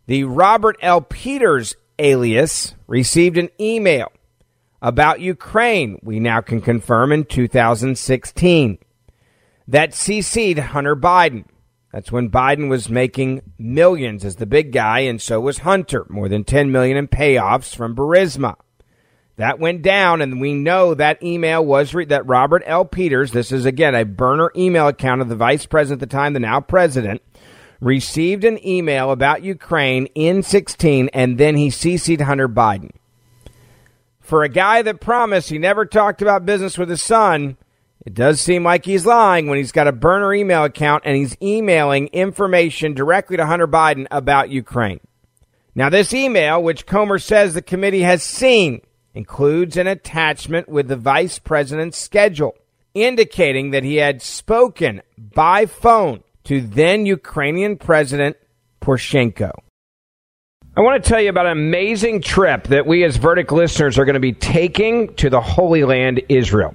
The 0.05 0.24
Robert 0.24 0.77
L. 0.81 1.01
Peters 1.01 1.75
alias 2.00 2.75
received 2.88 3.38
an 3.38 3.50
email 3.60 4.12
about 4.83 5.21
Ukraine, 5.21 5.97
we 6.03 6.19
now 6.19 6.41
can 6.41 6.59
confirm 6.59 7.13
in 7.13 7.23
2016, 7.23 8.77
that 9.65 9.91
CC'd 9.91 10.59
Hunter 10.59 10.95
Biden. 10.95 11.45
That's 11.93 12.11
when 12.11 12.29
Biden 12.29 12.69
was 12.69 12.89
making 12.89 13.43
millions 13.57 14.25
as 14.25 14.35
the 14.35 14.45
big 14.45 14.73
guy, 14.73 14.99
and 14.99 15.21
so 15.21 15.39
was 15.39 15.59
Hunter, 15.59 16.05
more 16.09 16.27
than 16.27 16.43
10 16.43 16.69
million 16.69 16.97
in 16.97 17.07
payoffs 17.07 17.73
from 17.73 17.95
Burisma. 17.95 18.55
That 19.37 19.57
went 19.57 19.83
down, 19.83 20.21
and 20.21 20.41
we 20.41 20.53
know 20.53 20.93
that 20.93 21.23
email 21.23 21.65
was 21.65 21.93
re- 21.93 22.05
that 22.05 22.27
Robert 22.27 22.63
L. 22.65 22.83
Peters. 22.83 23.31
This 23.31 23.53
is 23.53 23.65
again 23.65 23.95
a 23.95 24.03
burner 24.03 24.51
email 24.55 24.89
account 24.89 25.21
of 25.21 25.29
the 25.29 25.35
vice 25.35 25.65
president 25.65 26.01
at 26.01 26.09
the 26.09 26.13
time, 26.13 26.33
the 26.33 26.39
now 26.41 26.59
president, 26.59 27.21
received 27.79 28.43
an 28.43 28.63
email 28.67 29.11
about 29.11 29.43
Ukraine 29.43 30.07
in 30.07 30.43
16, 30.43 31.09
and 31.13 31.37
then 31.37 31.55
he 31.55 31.69
CC'd 31.69 32.21
Hunter 32.21 32.49
Biden. 32.49 32.91
For 34.23 34.43
a 34.43 34.49
guy 34.49 34.81
that 34.81 35.01
promised 35.01 35.49
he 35.49 35.57
never 35.57 35.85
talked 35.85 36.21
about 36.21 36.45
business 36.45 36.77
with 36.77 36.89
his 36.89 37.01
son, 37.01 37.57
it 38.05 38.13
does 38.13 38.39
seem 38.39 38.63
like 38.63 38.85
he's 38.85 39.05
lying 39.05 39.47
when 39.47 39.57
he's 39.57 39.73
got 39.73 39.87
a 39.87 39.91
burner 39.91 40.33
email 40.33 40.63
account 40.63 41.03
and 41.05 41.15
he's 41.15 41.35
emailing 41.41 42.07
information 42.07 42.93
directly 42.93 43.35
to 43.35 43.45
Hunter 43.45 43.67
Biden 43.67 44.07
about 44.11 44.49
Ukraine. 44.49 45.01
Now, 45.75 45.89
this 45.89 46.13
email, 46.13 46.63
which 46.63 46.85
Comer 46.85 47.19
says 47.19 47.53
the 47.53 47.61
committee 47.61 48.03
has 48.03 48.23
seen, 48.23 48.81
includes 49.13 49.75
an 49.75 49.87
attachment 49.87 50.69
with 50.69 50.87
the 50.87 50.95
vice 50.95 51.37
president's 51.39 51.97
schedule, 51.97 52.55
indicating 52.93 53.71
that 53.71 53.83
he 53.83 53.97
had 53.97 54.21
spoken 54.21 55.01
by 55.17 55.65
phone 55.65 56.23
to 56.45 56.61
then 56.61 57.05
Ukrainian 57.05 57.77
President 57.77 58.37
Poroshenko. 58.81 59.51
I 60.75 60.81
want 60.81 61.03
to 61.03 61.07
tell 61.07 61.21
you 61.21 61.29
about 61.29 61.45
an 61.45 61.51
amazing 61.51 62.21
trip 62.21 62.63
that 62.69 62.87
we 62.87 63.03
as 63.03 63.17
Verdict 63.17 63.51
listeners 63.51 63.99
are 63.99 64.05
going 64.05 64.15
to 64.15 64.19
be 64.19 64.33
taking 64.33 65.13
to 65.17 65.29
the 65.29 65.39
Holy 65.39 65.83
Land, 65.83 66.23
Israel. 66.29 66.73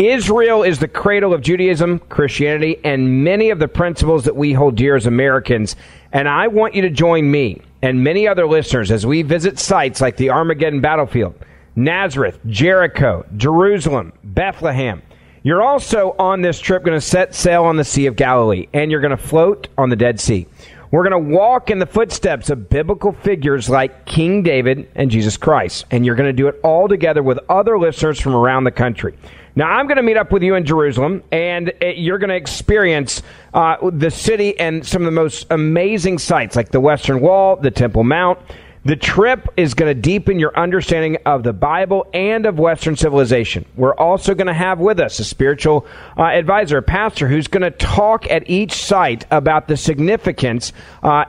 Israel 0.00 0.64
is 0.64 0.80
the 0.80 0.88
cradle 0.88 1.32
of 1.32 1.42
Judaism, 1.42 2.00
Christianity, 2.08 2.80
and 2.82 3.22
many 3.22 3.50
of 3.50 3.60
the 3.60 3.68
principles 3.68 4.24
that 4.24 4.34
we 4.34 4.52
hold 4.52 4.74
dear 4.74 4.96
as 4.96 5.06
Americans. 5.06 5.76
And 6.10 6.28
I 6.28 6.48
want 6.48 6.74
you 6.74 6.82
to 6.82 6.90
join 6.90 7.30
me 7.30 7.62
and 7.82 8.02
many 8.02 8.26
other 8.26 8.48
listeners 8.48 8.90
as 8.90 9.06
we 9.06 9.22
visit 9.22 9.60
sites 9.60 10.00
like 10.00 10.16
the 10.16 10.30
Armageddon 10.30 10.80
battlefield, 10.80 11.36
Nazareth, 11.76 12.40
Jericho, 12.46 13.24
Jerusalem, 13.36 14.12
Bethlehem. 14.24 15.02
You're 15.44 15.62
also 15.62 16.16
on 16.18 16.42
this 16.42 16.58
trip 16.58 16.82
going 16.82 16.98
to 16.98 17.00
set 17.00 17.32
sail 17.32 17.62
on 17.62 17.76
the 17.76 17.84
Sea 17.84 18.06
of 18.06 18.16
Galilee, 18.16 18.66
and 18.74 18.90
you're 18.90 19.00
going 19.00 19.16
to 19.16 19.16
float 19.16 19.68
on 19.78 19.88
the 19.88 19.94
Dead 19.94 20.18
Sea. 20.18 20.48
We're 20.90 21.08
going 21.08 21.24
to 21.24 21.36
walk 21.36 21.70
in 21.70 21.80
the 21.80 21.86
footsteps 21.86 22.48
of 22.48 22.68
biblical 22.68 23.12
figures 23.12 23.68
like 23.68 24.06
King 24.06 24.42
David 24.42 24.88
and 24.94 25.10
Jesus 25.10 25.36
Christ, 25.36 25.84
and 25.90 26.06
you're 26.06 26.14
going 26.14 26.28
to 26.28 26.32
do 26.32 26.46
it 26.46 26.60
all 26.62 26.86
together 26.86 27.22
with 27.22 27.40
other 27.48 27.78
listeners 27.78 28.20
from 28.20 28.34
around 28.34 28.64
the 28.64 28.70
country. 28.70 29.18
Now, 29.56 29.70
I'm 29.70 29.86
going 29.86 29.96
to 29.96 30.02
meet 30.02 30.16
up 30.16 30.30
with 30.30 30.42
you 30.42 30.54
in 30.54 30.64
Jerusalem, 30.64 31.24
and 31.32 31.72
you're 31.80 32.18
going 32.18 32.28
to 32.28 32.36
experience 32.36 33.22
uh, 33.54 33.76
the 33.90 34.10
city 34.10 34.56
and 34.60 34.86
some 34.86 35.02
of 35.02 35.06
the 35.06 35.12
most 35.12 35.46
amazing 35.50 36.18
sights, 36.18 36.54
like 36.54 36.70
the 36.70 36.80
Western 36.80 37.20
Wall, 37.20 37.56
the 37.56 37.70
Temple 37.70 38.04
Mount. 38.04 38.38
The 38.86 38.94
trip 38.94 39.48
is 39.56 39.74
going 39.74 39.92
to 39.92 40.00
deepen 40.00 40.38
your 40.38 40.56
understanding 40.56 41.18
of 41.26 41.42
the 41.42 41.52
Bible 41.52 42.06
and 42.14 42.46
of 42.46 42.60
Western 42.60 42.94
civilization. 42.94 43.66
We're 43.74 43.96
also 43.96 44.32
going 44.32 44.46
to 44.46 44.54
have 44.54 44.78
with 44.78 45.00
us 45.00 45.18
a 45.18 45.24
spiritual 45.24 45.88
uh, 46.16 46.22
advisor, 46.22 46.78
a 46.78 46.82
pastor, 46.82 47.26
who's 47.26 47.48
going 47.48 47.64
to 47.64 47.72
talk 47.72 48.30
at 48.30 48.48
each 48.48 48.74
site 48.74 49.26
about 49.32 49.66
the 49.66 49.76
significance 49.76 50.72
uh, 51.02 51.24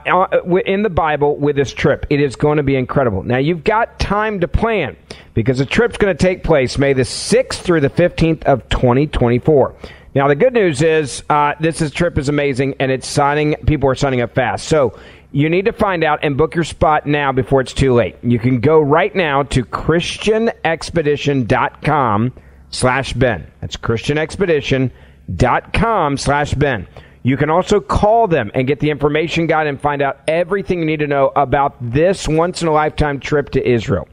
in 0.66 0.84
the 0.84 0.88
Bible 0.88 1.36
with 1.36 1.56
this 1.56 1.72
trip. 1.72 2.06
It 2.10 2.20
is 2.20 2.36
going 2.36 2.58
to 2.58 2.62
be 2.62 2.76
incredible. 2.76 3.24
Now, 3.24 3.38
you've 3.38 3.64
got 3.64 3.98
time 3.98 4.38
to 4.38 4.46
plan 4.46 4.96
because 5.34 5.58
the 5.58 5.66
trip's 5.66 5.96
going 5.96 6.16
to 6.16 6.22
take 6.22 6.44
place 6.44 6.78
May 6.78 6.92
the 6.92 7.02
6th 7.02 7.54
through 7.54 7.80
the 7.80 7.90
15th 7.90 8.44
of 8.44 8.68
2024. 8.68 9.74
Now, 10.14 10.26
the 10.26 10.34
good 10.34 10.54
news 10.54 10.80
is 10.80 11.22
uh, 11.28 11.54
this 11.60 11.82
is, 11.82 11.90
trip 11.90 12.18
is 12.18 12.28
amazing, 12.28 12.76
and 12.80 12.90
it's 12.90 13.06
signing. 13.06 13.54
People 13.66 13.90
are 13.90 13.94
signing 13.94 14.20
up 14.20 14.34
fast. 14.34 14.66
So 14.66 14.98
you 15.30 15.50
need 15.50 15.66
to 15.66 15.72
find 15.72 16.02
out 16.04 16.20
and 16.22 16.36
book 16.36 16.54
your 16.54 16.62
spot 16.64 17.06
now 17.06 17.32
before 17.32 17.60
it's 17.60 17.74
too 17.74 17.92
late. 17.92 18.16
You 18.22 18.38
can 18.38 18.60
go 18.60 18.80
right 18.80 19.14
now 19.14 19.42
to 19.44 19.64
christianexpedition.com 19.64 22.32
slash 22.70 23.12
Ben. 23.12 23.46
That's 23.60 23.76
christianexpedition.com 23.76 26.16
slash 26.16 26.54
Ben. 26.54 26.88
You 27.22 27.36
can 27.36 27.50
also 27.50 27.80
call 27.80 28.26
them 28.26 28.50
and 28.54 28.66
get 28.66 28.80
the 28.80 28.88
information 28.90 29.46
guide 29.46 29.66
and 29.66 29.78
find 29.80 30.00
out 30.00 30.20
everything 30.26 30.78
you 30.78 30.86
need 30.86 31.00
to 31.00 31.06
know 31.06 31.30
about 31.36 31.76
this 31.80 32.26
once 32.26 32.62
in 32.62 32.68
a 32.68 32.72
lifetime 32.72 33.20
trip 33.20 33.50
to 33.50 33.62
Israel. 33.68 34.08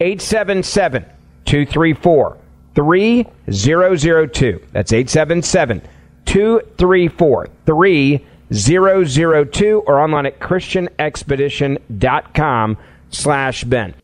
877 0.00 1.02
234 1.46 2.36
3002. 2.74 4.60
That's 4.72 4.92
877 4.92 5.80
234 6.26 7.48
3002. 7.64 8.24
002 8.52 9.82
or 9.86 10.00
online 10.00 10.26
at 10.26 10.40
christianexpedition.com 10.40 12.78
slash 13.10 13.64
Ben. 13.64 13.94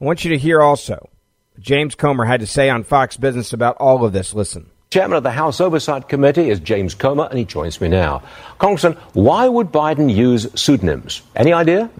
I 0.00 0.04
want 0.04 0.24
you 0.24 0.30
to 0.30 0.38
hear 0.38 0.60
also 0.60 1.08
James 1.58 1.94
Comer 1.94 2.24
had 2.24 2.40
to 2.40 2.46
say 2.46 2.68
on 2.68 2.84
Fox 2.84 3.16
Business 3.16 3.52
about 3.52 3.76
all 3.78 4.04
of 4.04 4.12
this. 4.12 4.34
Listen. 4.34 4.70
Chairman 4.90 5.16
of 5.16 5.22
the 5.22 5.30
House 5.30 5.60
Oversight 5.60 6.08
Committee 6.08 6.50
is 6.50 6.60
James 6.60 6.94
Comer, 6.94 7.26
and 7.28 7.38
he 7.38 7.44
joins 7.44 7.80
me 7.80 7.88
now. 7.88 8.22
Congressman, 8.58 8.94
why 9.12 9.48
would 9.48 9.72
Biden 9.72 10.14
use 10.14 10.46
pseudonyms? 10.54 11.22
Any 11.34 11.52
idea? 11.52 11.90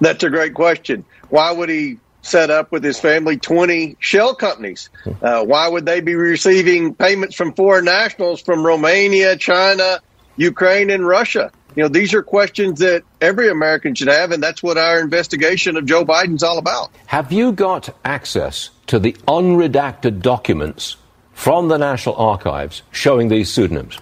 That's 0.00 0.24
a 0.24 0.30
great 0.30 0.54
question. 0.54 1.04
Why 1.28 1.52
would 1.52 1.68
he 1.68 1.98
set 2.26 2.50
up 2.50 2.72
with 2.72 2.82
his 2.82 2.98
family 2.98 3.36
20 3.36 3.96
shell 4.00 4.34
companies. 4.34 4.90
Uh, 5.22 5.44
why 5.44 5.68
would 5.68 5.86
they 5.86 6.00
be 6.00 6.14
receiving 6.14 6.94
payments 6.94 7.36
from 7.36 7.52
foreign 7.54 7.84
nationals 7.84 8.40
from 8.40 8.66
Romania, 8.66 9.36
China, 9.36 10.00
Ukraine, 10.36 10.90
and 10.90 11.06
Russia? 11.06 11.50
You 11.76 11.82
know, 11.82 11.88
these 11.88 12.14
are 12.14 12.22
questions 12.22 12.80
that 12.80 13.02
every 13.20 13.50
American 13.50 13.94
should 13.94 14.08
have, 14.08 14.32
and 14.32 14.42
that's 14.42 14.62
what 14.62 14.78
our 14.78 14.98
investigation 14.98 15.76
of 15.76 15.84
Joe 15.84 16.04
Biden's 16.04 16.42
all 16.42 16.58
about. 16.58 16.90
Have 17.06 17.32
you 17.32 17.52
got 17.52 17.94
access 18.04 18.70
to 18.86 18.98
the 18.98 19.12
unredacted 19.28 20.22
documents 20.22 20.96
from 21.34 21.68
the 21.68 21.76
National 21.76 22.16
Archives 22.16 22.82
showing 22.92 23.28
these 23.28 23.52
pseudonyms? 23.52 23.98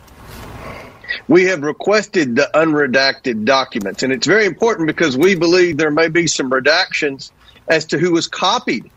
We 1.27 1.45
have 1.45 1.63
requested 1.63 2.37
the 2.37 2.49
unredacted 2.55 3.45
documents, 3.45 4.03
and 4.03 4.13
it's 4.13 4.27
very 4.27 4.47
important 4.47 4.87
because 4.87 5.17
we 5.17 5.35
believe 5.35 5.77
there 5.77 5.91
may 5.91 6.09
be 6.09 6.27
some 6.27 6.51
redactions 6.51 7.33
as 7.69 7.85
to 7.87 7.99
who 7.99 8.13
was 8.13 8.27
copied 8.27 8.91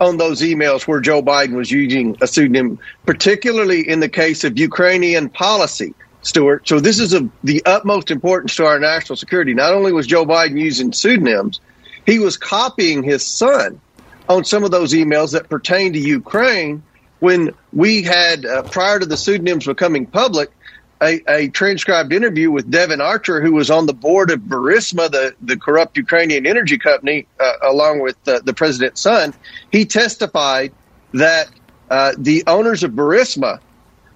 on 0.00 0.16
those 0.16 0.42
emails 0.42 0.86
where 0.86 1.00
Joe 1.00 1.22
Biden 1.22 1.52
was 1.52 1.70
using 1.70 2.16
a 2.20 2.26
pseudonym, 2.26 2.78
particularly 3.06 3.88
in 3.88 4.00
the 4.00 4.08
case 4.08 4.44
of 4.44 4.58
Ukrainian 4.58 5.28
policy. 5.28 5.94
Stuart. 6.22 6.68
So 6.68 6.78
this 6.78 7.00
is 7.00 7.12
of 7.12 7.28
the 7.42 7.62
utmost 7.66 8.10
importance 8.10 8.54
to 8.56 8.64
our 8.64 8.78
national 8.78 9.16
security. 9.16 9.54
Not 9.54 9.74
only 9.74 9.92
was 9.92 10.06
Joe 10.06 10.24
Biden 10.24 10.58
using 10.58 10.92
pseudonyms, 10.92 11.60
he 12.06 12.20
was 12.20 12.36
copying 12.36 13.02
his 13.02 13.26
son 13.26 13.80
on 14.28 14.44
some 14.44 14.64
of 14.64 14.70
those 14.70 14.92
emails 14.92 15.32
that 15.32 15.48
pertain 15.48 15.92
to 15.92 15.98
Ukraine. 15.98 16.82
When 17.18 17.50
we 17.72 18.02
had, 18.02 18.46
uh, 18.46 18.62
prior 18.62 18.98
to 18.98 19.06
the 19.06 19.16
pseudonyms 19.16 19.66
becoming 19.66 20.06
public, 20.06 20.50
a, 21.02 21.22
a, 21.28 21.48
transcribed 21.48 22.12
interview 22.12 22.50
with 22.50 22.70
Devon 22.70 23.00
Archer, 23.00 23.40
who 23.40 23.52
was 23.52 23.70
on 23.70 23.86
the 23.86 23.92
board 23.92 24.30
of 24.30 24.40
Burisma, 24.40 25.10
the, 25.10 25.34
the 25.42 25.56
corrupt 25.56 25.96
Ukrainian 25.96 26.46
energy 26.46 26.78
company, 26.78 27.26
uh, 27.40 27.52
along 27.62 28.00
with 28.00 28.16
uh, 28.28 28.40
the 28.44 28.54
president's 28.54 29.00
son. 29.00 29.34
He 29.72 29.84
testified 29.84 30.72
that 31.12 31.48
uh, 31.90 32.12
the 32.16 32.44
owners 32.46 32.82
of 32.84 32.92
Burisma 32.92 33.58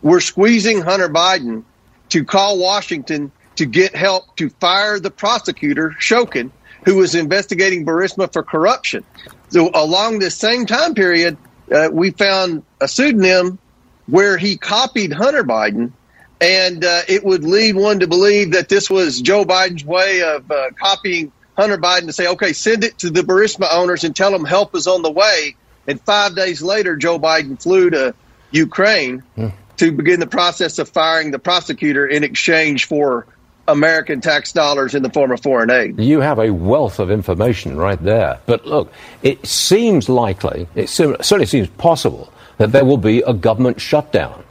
were 0.02 0.21
squeezing 0.21 0.81
Hunter 0.81 1.09
Biden 1.09 1.64
to 2.11 2.25
call 2.25 2.59
Washington 2.59 3.33
to 3.57 3.66
get 3.66 3.95
help 3.95 4.37
to 4.37 4.49
fire 4.50 5.00
the 5.00 5.11
prosecutor, 5.11 5.97
Shokin, 5.99 6.50
who 6.85 6.97
was 6.97 7.14
investigating 7.14 7.85
Burisma 7.85 8.33
for 8.33 8.43
corruption. 8.43 9.05
So 9.49 9.71
along 9.75 10.21
this 10.21 10.37
same 10.37 10.66
time 10.66 10.95
period, 10.95 11.37
uh, 11.73 11.88
we 11.90 12.12
found 12.12 12.62
a 12.81 12.87
pseudonym 12.87 13.59
where 14.07 14.37
he 14.37 14.57
copied 14.57 15.12
Hunter 15.12 15.43
Biden, 15.43 15.93
and 16.40 16.85
uh, 16.85 17.02
it 17.09 17.25
would 17.25 17.45
lead 17.45 17.76
one 17.76 18.00
to 18.00 18.07
believe 18.07 18.52
that 18.52 18.69
this 18.69 18.90
was 18.90 19.21
Joe 19.21 19.45
Biden's 19.45 19.85
way 19.85 20.23
of 20.23 20.50
uh, 20.50 20.71
copying 20.78 21.33
Hunter 21.57 21.78
Biden 21.78 22.07
to 22.07 22.12
say, 22.12 22.28
okay, 22.28 22.52
send 22.52 22.85
it 22.85 22.99
to 22.99 23.11
the 23.11 23.23
Burisma 23.23 23.69
owners 23.73 24.05
and 24.05 24.14
tell 24.14 24.31
them 24.31 24.45
help 24.45 24.75
is 24.75 24.87
on 24.87 25.02
the 25.02 25.11
way. 25.11 25.57
And 25.87 26.00
five 26.02 26.35
days 26.37 26.62
later, 26.62 26.97
Joe 26.97 27.19
Biden 27.19 27.61
flew 27.61 27.90
to 27.90 28.14
Ukraine. 28.50 29.21
Hmm 29.37 29.49
to 29.76 29.93
begin 29.93 30.21
the 30.21 30.26
process 30.26 30.78
of 30.78 30.88
firing 30.88 31.31
the 31.31 31.38
prosecutor 31.38 32.07
in 32.07 32.25
exchange 32.25 32.87
for 32.87 33.26
American 33.69 34.21
tax 34.21 34.52
dollars 34.52 34.95
in 34.95 35.02
the 35.02 35.11
form 35.11 35.33
of 35.33 35.43
foreign 35.43 35.71
aid. 35.71 36.00
You 36.00 36.21
have 36.21 36.38
a 36.38 36.50
wealth 36.52 36.99
of 36.99 37.11
information 37.11 37.76
right 37.76 38.00
there. 38.02 38.38
But 38.47 38.66
look, 38.66 38.93
it 39.23 39.45
seems 39.47 40.09
likely, 40.09 40.69
it 40.75 40.88
certainly 40.88 41.47
seems 41.47 41.69
possible, 41.71 42.33
that 42.59 42.73
there 42.73 42.85
will 42.85 42.97
be 42.97 43.23
a 43.23 43.35
government 43.35 43.81
shutdown. 43.81 44.43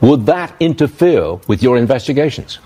Would 0.00 0.26
that 0.26 0.54
interfere 0.60 1.34
with 1.48 1.62
your 1.62 1.78
investigations? 1.78 2.58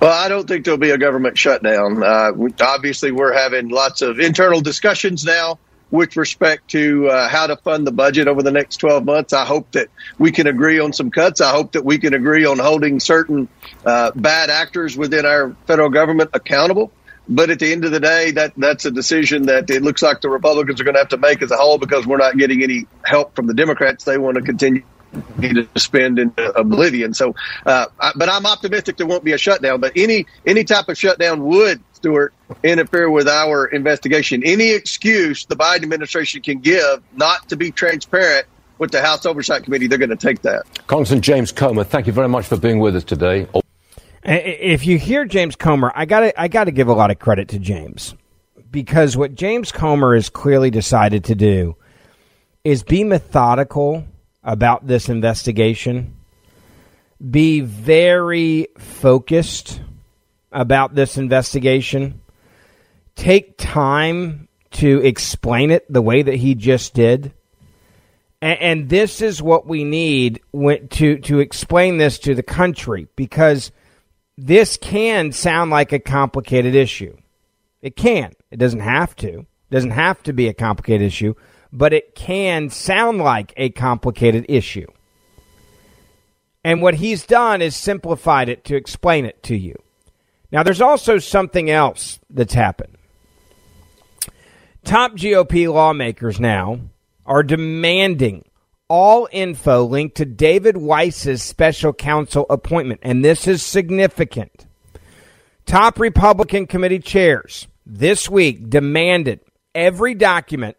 Well, 0.00 0.12
I 0.12 0.28
don't 0.28 0.46
think 0.46 0.64
there'll 0.64 0.78
be 0.78 0.90
a 0.90 0.98
government 0.98 1.38
shutdown. 1.38 2.02
Uh, 2.02 2.32
obviously, 2.60 3.12
we're 3.12 3.32
having 3.32 3.68
lots 3.68 4.02
of 4.02 4.20
internal 4.20 4.60
discussions 4.60 5.24
now 5.24 5.58
with 5.90 6.16
respect 6.16 6.68
to 6.68 7.08
uh, 7.08 7.28
how 7.28 7.46
to 7.46 7.56
fund 7.56 7.86
the 7.86 7.92
budget 7.92 8.28
over 8.28 8.42
the 8.42 8.50
next 8.50 8.76
12 8.78 9.04
months. 9.04 9.32
I 9.32 9.44
hope 9.44 9.70
that 9.72 9.88
we 10.18 10.32
can 10.32 10.46
agree 10.46 10.80
on 10.80 10.92
some 10.92 11.10
cuts. 11.10 11.40
I 11.40 11.50
hope 11.50 11.72
that 11.72 11.84
we 11.84 11.98
can 11.98 12.12
agree 12.12 12.44
on 12.44 12.58
holding 12.58 13.00
certain 13.00 13.48
uh, 13.84 14.10
bad 14.14 14.50
actors 14.50 14.96
within 14.96 15.24
our 15.24 15.56
federal 15.66 15.90
government 15.90 16.30
accountable. 16.34 16.92
But 17.28 17.50
at 17.50 17.58
the 17.58 17.72
end 17.72 17.84
of 17.84 17.90
the 17.90 18.00
day, 18.00 18.32
that 18.32 18.52
that's 18.56 18.84
a 18.84 18.90
decision 18.90 19.46
that 19.46 19.70
it 19.70 19.82
looks 19.82 20.02
like 20.02 20.20
the 20.20 20.28
Republicans 20.28 20.80
are 20.80 20.84
going 20.84 20.94
to 20.94 21.00
have 21.00 21.08
to 21.08 21.16
make 21.16 21.42
as 21.42 21.50
a 21.50 21.56
whole 21.56 21.78
because 21.78 22.06
we're 22.06 22.18
not 22.18 22.36
getting 22.36 22.62
any 22.62 22.86
help 23.04 23.34
from 23.34 23.46
the 23.46 23.54
Democrats. 23.54 24.04
They 24.04 24.18
want 24.18 24.36
to 24.36 24.42
continue 24.42 24.84
to 25.40 25.68
spend 25.76 26.18
in 26.18 26.32
oblivion. 26.56 27.14
So, 27.14 27.34
uh, 27.64 27.86
I, 28.00 28.12
but 28.16 28.28
I'm 28.28 28.46
optimistic 28.46 28.96
there 28.96 29.06
won't 29.06 29.24
be 29.24 29.32
a 29.32 29.38
shutdown. 29.38 29.80
But 29.80 29.92
any 29.96 30.26
any 30.44 30.64
type 30.64 30.88
of 30.88 30.98
shutdown 30.98 31.44
would 31.44 31.80
Stuart, 31.96 32.34
interfere 32.62 33.10
with 33.10 33.26
our 33.26 33.66
investigation. 33.66 34.42
Any 34.44 34.70
excuse 34.70 35.46
the 35.46 35.56
Biden 35.56 35.82
administration 35.82 36.42
can 36.42 36.58
give 36.58 37.02
not 37.14 37.48
to 37.48 37.56
be 37.56 37.70
transparent 37.70 38.46
with 38.78 38.90
the 38.90 39.00
House 39.00 39.24
Oversight 39.24 39.64
Committee, 39.64 39.86
they're 39.86 39.98
going 39.98 40.10
to 40.10 40.16
take 40.16 40.42
that. 40.42 40.64
Congressman 40.86 41.22
James 41.22 41.50
Comer, 41.50 41.84
thank 41.84 42.06
you 42.06 42.12
very 42.12 42.28
much 42.28 42.46
for 42.46 42.58
being 42.58 42.78
with 42.78 42.94
us 42.94 43.04
today. 43.04 43.48
If 44.22 44.86
you 44.86 44.98
hear 44.98 45.24
James 45.24 45.56
Comer, 45.56 45.92
I 45.94 46.04
got 46.04 46.34
I 46.36 46.48
got 46.48 46.64
to 46.64 46.72
give 46.72 46.88
a 46.88 46.92
lot 46.92 47.10
of 47.10 47.18
credit 47.18 47.48
to 47.48 47.58
James 47.58 48.14
because 48.70 49.16
what 49.16 49.34
James 49.34 49.72
Comer 49.72 50.14
has 50.14 50.28
clearly 50.28 50.70
decided 50.70 51.24
to 51.24 51.34
do 51.34 51.76
is 52.64 52.82
be 52.82 53.04
methodical 53.04 54.04
about 54.46 54.86
this 54.86 55.08
investigation, 55.10 56.14
be 57.30 57.60
very 57.60 58.68
focused 58.78 59.80
about 60.52 60.94
this 60.94 61.18
investigation, 61.18 62.20
take 63.16 63.58
time 63.58 64.48
to 64.70 65.04
explain 65.04 65.70
it 65.70 65.90
the 65.92 66.00
way 66.00 66.22
that 66.22 66.36
he 66.36 66.54
just 66.54 66.94
did. 66.94 67.32
And, 68.40 68.58
and 68.60 68.88
this 68.88 69.20
is 69.20 69.42
what 69.42 69.66
we 69.66 69.82
need 69.82 70.40
to, 70.54 71.18
to 71.18 71.40
explain 71.40 71.98
this 71.98 72.18
to 72.20 72.34
the 72.34 72.42
country 72.42 73.08
because 73.16 73.72
this 74.38 74.76
can 74.76 75.32
sound 75.32 75.70
like 75.70 75.92
a 75.92 75.98
complicated 75.98 76.74
issue. 76.74 77.16
It 77.82 77.96
can. 77.96 78.32
It 78.50 78.58
doesn't 78.58 78.80
have 78.80 79.16
to. 79.16 79.40
It 79.40 79.46
doesn't 79.70 79.90
have 79.90 80.22
to 80.24 80.32
be 80.32 80.48
a 80.48 80.54
complicated 80.54 81.06
issue, 81.06 81.34
but 81.76 81.92
it 81.92 82.14
can 82.14 82.70
sound 82.70 83.18
like 83.18 83.52
a 83.58 83.68
complicated 83.68 84.46
issue. 84.48 84.86
And 86.64 86.80
what 86.80 86.94
he's 86.94 87.26
done 87.26 87.60
is 87.60 87.76
simplified 87.76 88.48
it 88.48 88.64
to 88.64 88.76
explain 88.76 89.26
it 89.26 89.42
to 89.44 89.56
you. 89.56 89.76
Now, 90.50 90.62
there's 90.62 90.80
also 90.80 91.18
something 91.18 91.68
else 91.68 92.18
that's 92.30 92.54
happened. 92.54 92.96
Top 94.84 95.12
GOP 95.16 95.70
lawmakers 95.72 96.40
now 96.40 96.80
are 97.26 97.42
demanding 97.42 98.48
all 98.88 99.28
info 99.30 99.84
linked 99.84 100.16
to 100.16 100.24
David 100.24 100.78
Weiss's 100.78 101.42
special 101.42 101.92
counsel 101.92 102.46
appointment, 102.48 103.00
and 103.02 103.22
this 103.22 103.46
is 103.46 103.62
significant. 103.62 104.66
Top 105.66 106.00
Republican 106.00 106.66
committee 106.66 107.00
chairs 107.00 107.66
this 107.84 108.30
week 108.30 108.70
demanded 108.70 109.40
every 109.74 110.14
document 110.14 110.76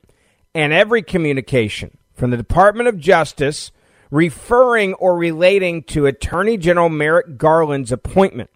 and 0.57 0.73
every 0.73 1.03
communication 1.03 1.99
from 2.15 2.31
the 2.31 2.37
Department 2.37 2.89
of 2.89 2.97
Justice 2.97 3.71
referring 4.09 4.95
or 4.95 5.15
relating 5.15 5.83
to 5.83 6.07
Attorney 6.07 6.57
General 6.57 6.89
Merrick 6.89 7.37
Garland's 7.37 7.91
appointment 7.91 8.49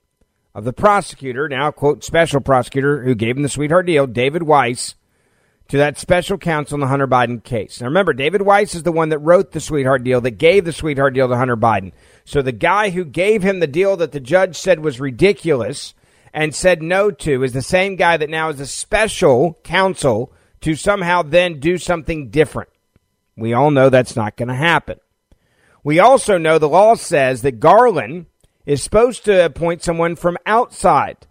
of 0.55 0.63
the 0.63 0.73
prosecutor, 0.73 1.47
now 1.47 1.69
quote 1.69 2.03
special 2.03 2.41
prosecutor 2.41 3.03
who 3.03 3.13
gave 3.13 3.37
him 3.37 3.43
the 3.43 3.49
sweetheart 3.49 3.85
deal, 3.85 4.07
David 4.07 4.41
Weiss, 4.41 4.95
to 5.67 5.77
that 5.77 5.99
special 5.99 6.39
counsel 6.39 6.73
in 6.73 6.79
the 6.79 6.87
Hunter 6.87 7.07
Biden 7.07 7.43
case. 7.43 7.79
Now 7.79 7.85
remember, 7.85 8.13
David 8.13 8.41
Weiss 8.41 8.73
is 8.73 8.81
the 8.81 8.91
one 8.91 9.09
that 9.09 9.19
wrote 9.19 9.51
the 9.51 9.59
sweetheart 9.59 10.03
deal, 10.03 10.21
that 10.21 10.31
gave 10.31 10.65
the 10.65 10.73
sweetheart 10.73 11.13
deal 11.13 11.29
to 11.29 11.37
Hunter 11.37 11.55
Biden. 11.55 11.91
So 12.25 12.41
the 12.41 12.51
guy 12.51 12.89
who 12.89 13.05
gave 13.05 13.43
him 13.43 13.59
the 13.59 13.67
deal 13.67 13.95
that 13.97 14.11
the 14.11 14.19
judge 14.19 14.57
said 14.57 14.79
was 14.79 14.99
ridiculous 14.99 15.93
and 16.33 16.55
said 16.55 16.81
no 16.81 17.11
to 17.11 17.43
is 17.43 17.53
the 17.53 17.61
same 17.61 17.95
guy 17.95 18.17
that 18.17 18.31
now 18.31 18.49
is 18.49 18.59
a 18.59 18.65
special 18.65 19.59
counsel 19.63 20.33
to 20.61 20.75
somehow 20.75 21.21
then 21.21 21.59
do 21.59 21.77
something 21.77 22.29
different. 22.29 22.69
We 23.35 23.53
all 23.53 23.71
know 23.71 23.89
that's 23.89 24.15
not 24.15 24.37
going 24.37 24.49
to 24.49 24.55
happen. 24.55 24.99
We 25.83 25.99
also 25.99 26.37
know 26.37 26.59
the 26.59 26.69
law 26.69 26.95
says 26.95 27.41
that 27.41 27.59
Garland 27.59 28.27
is 28.65 28.83
supposed 28.83 29.25
to 29.25 29.45
appoint 29.45 29.83
someone 29.83 30.15
from 30.15 30.37
outside 30.45 31.27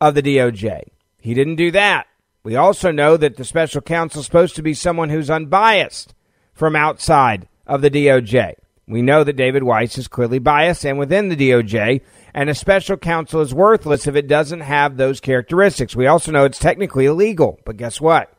of 0.00 0.14
the 0.14 0.22
DOJ. 0.22 0.82
He 1.20 1.32
didn't 1.32 1.56
do 1.56 1.70
that. 1.70 2.06
We 2.42 2.56
also 2.56 2.90
know 2.90 3.16
that 3.16 3.36
the 3.36 3.44
special 3.44 3.80
counsel 3.80 4.20
is 4.20 4.26
supposed 4.26 4.56
to 4.56 4.62
be 4.62 4.74
someone 4.74 5.08
who's 5.08 5.30
unbiased 5.30 6.14
from 6.52 6.76
outside 6.76 7.48
of 7.66 7.80
the 7.80 7.90
DOJ. 7.90 8.54
We 8.86 9.00
know 9.00 9.24
that 9.24 9.36
David 9.36 9.62
Weiss 9.62 9.96
is 9.96 10.08
clearly 10.08 10.38
biased 10.38 10.84
and 10.84 10.98
within 10.98 11.28
the 11.28 11.36
DOJ, 11.36 12.02
and 12.34 12.50
a 12.50 12.54
special 12.54 12.96
counsel 12.96 13.40
is 13.40 13.54
worthless 13.54 14.06
if 14.06 14.14
it 14.14 14.28
doesn't 14.28 14.60
have 14.60 14.96
those 14.96 15.20
characteristics. 15.20 15.96
We 15.96 16.06
also 16.06 16.32
know 16.32 16.44
it's 16.44 16.58
technically 16.58 17.06
illegal, 17.06 17.58
but 17.64 17.78
guess 17.78 18.00
what? 18.00 18.30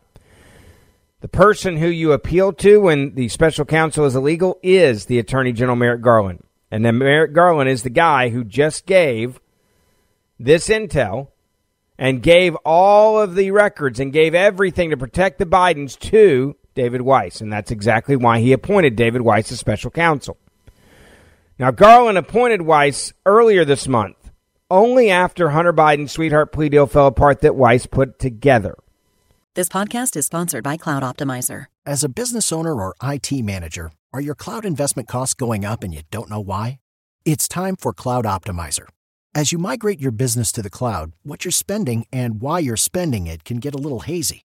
The 1.21 1.27
person 1.27 1.77
who 1.77 1.87
you 1.87 2.11
appeal 2.11 2.53
to 2.53 2.81
when 2.81 3.15
the 3.15 3.29
special 3.29 3.65
counsel 3.65 4.05
is 4.05 4.15
illegal 4.15 4.59
is 4.61 5.05
the 5.05 5.17
Attorney 5.17 5.53
General 5.53 5.75
Merrick 5.75 6.01
Garland. 6.01 6.43
And 6.69 6.85
then 6.85 6.99
Merrick 6.99 7.33
Garland 7.33 7.69
is 7.69 7.81
the 7.81 7.89
guy 7.89 8.29
who 8.29 8.43
just 8.43 8.85
gave 8.85 9.39
this 10.39 10.67
intel 10.67 11.29
and 11.97 12.21
gave 12.21 12.55
all 12.57 13.19
of 13.19 13.33
the 13.33 13.49
records 13.51 13.99
and 13.99 14.13
gave 14.13 14.35
everything 14.35 14.91
to 14.91 14.97
protect 14.97 15.39
the 15.39 15.45
Bidens 15.45 15.97
to 16.11 16.55
David 16.75 17.01
Weiss. 17.01 17.41
And 17.41 17.51
that's 17.51 17.71
exactly 17.71 18.15
why 18.15 18.39
he 18.39 18.53
appointed 18.53 18.95
David 18.95 19.21
Weiss 19.21 19.51
as 19.51 19.59
special 19.59 19.89
counsel. 19.89 20.37
Now, 21.57 21.71
Garland 21.71 22.17
appointed 22.17 22.61
Weiss 22.61 23.13
earlier 23.25 23.65
this 23.65 23.87
month, 23.87 24.29
only 24.69 25.09
after 25.09 25.49
Hunter 25.49 25.73
Biden's 25.73 26.11
sweetheart 26.11 26.51
plea 26.51 26.69
deal 26.69 26.85
fell 26.85 27.07
apart 27.07 27.41
that 27.41 27.55
Weiss 27.55 27.85
put 27.85 28.19
together. 28.19 28.75
This 29.55 29.69
podcast 29.69 30.17
is 30.17 30.25
sponsored 30.25 30.65
by 30.65 30.75
Cloud 30.75 31.01
Optimizer. 31.01 31.67
As 31.85 32.03
a 32.03 32.09
business 32.09 32.51
owner 32.51 32.73
or 32.73 32.93
IT 33.01 33.31
manager, 33.31 33.91
are 34.11 34.19
your 34.19 34.35
cloud 34.35 34.65
investment 34.65 35.07
costs 35.07 35.33
going 35.33 35.63
up 35.63 35.81
and 35.81 35.93
you 35.93 36.01
don't 36.11 36.29
know 36.29 36.41
why? 36.41 36.79
It's 37.23 37.47
time 37.47 37.77
for 37.77 37.93
Cloud 37.93 38.25
Optimizer. 38.25 38.87
As 39.33 39.51
you 39.51 39.57
migrate 39.57 39.99
your 39.99 40.11
business 40.11 40.51
to 40.53 40.61
the 40.61 40.69
cloud, 40.69 41.13
what 41.23 41.43
you're 41.43 41.51
spending 41.51 42.05
and 42.11 42.41
why 42.41 42.59
you're 42.59 42.77
spending 42.77 43.27
it 43.27 43.43
can 43.43 43.57
get 43.57 43.73
a 43.73 43.77
little 43.77 44.01
hazy. 44.01 44.44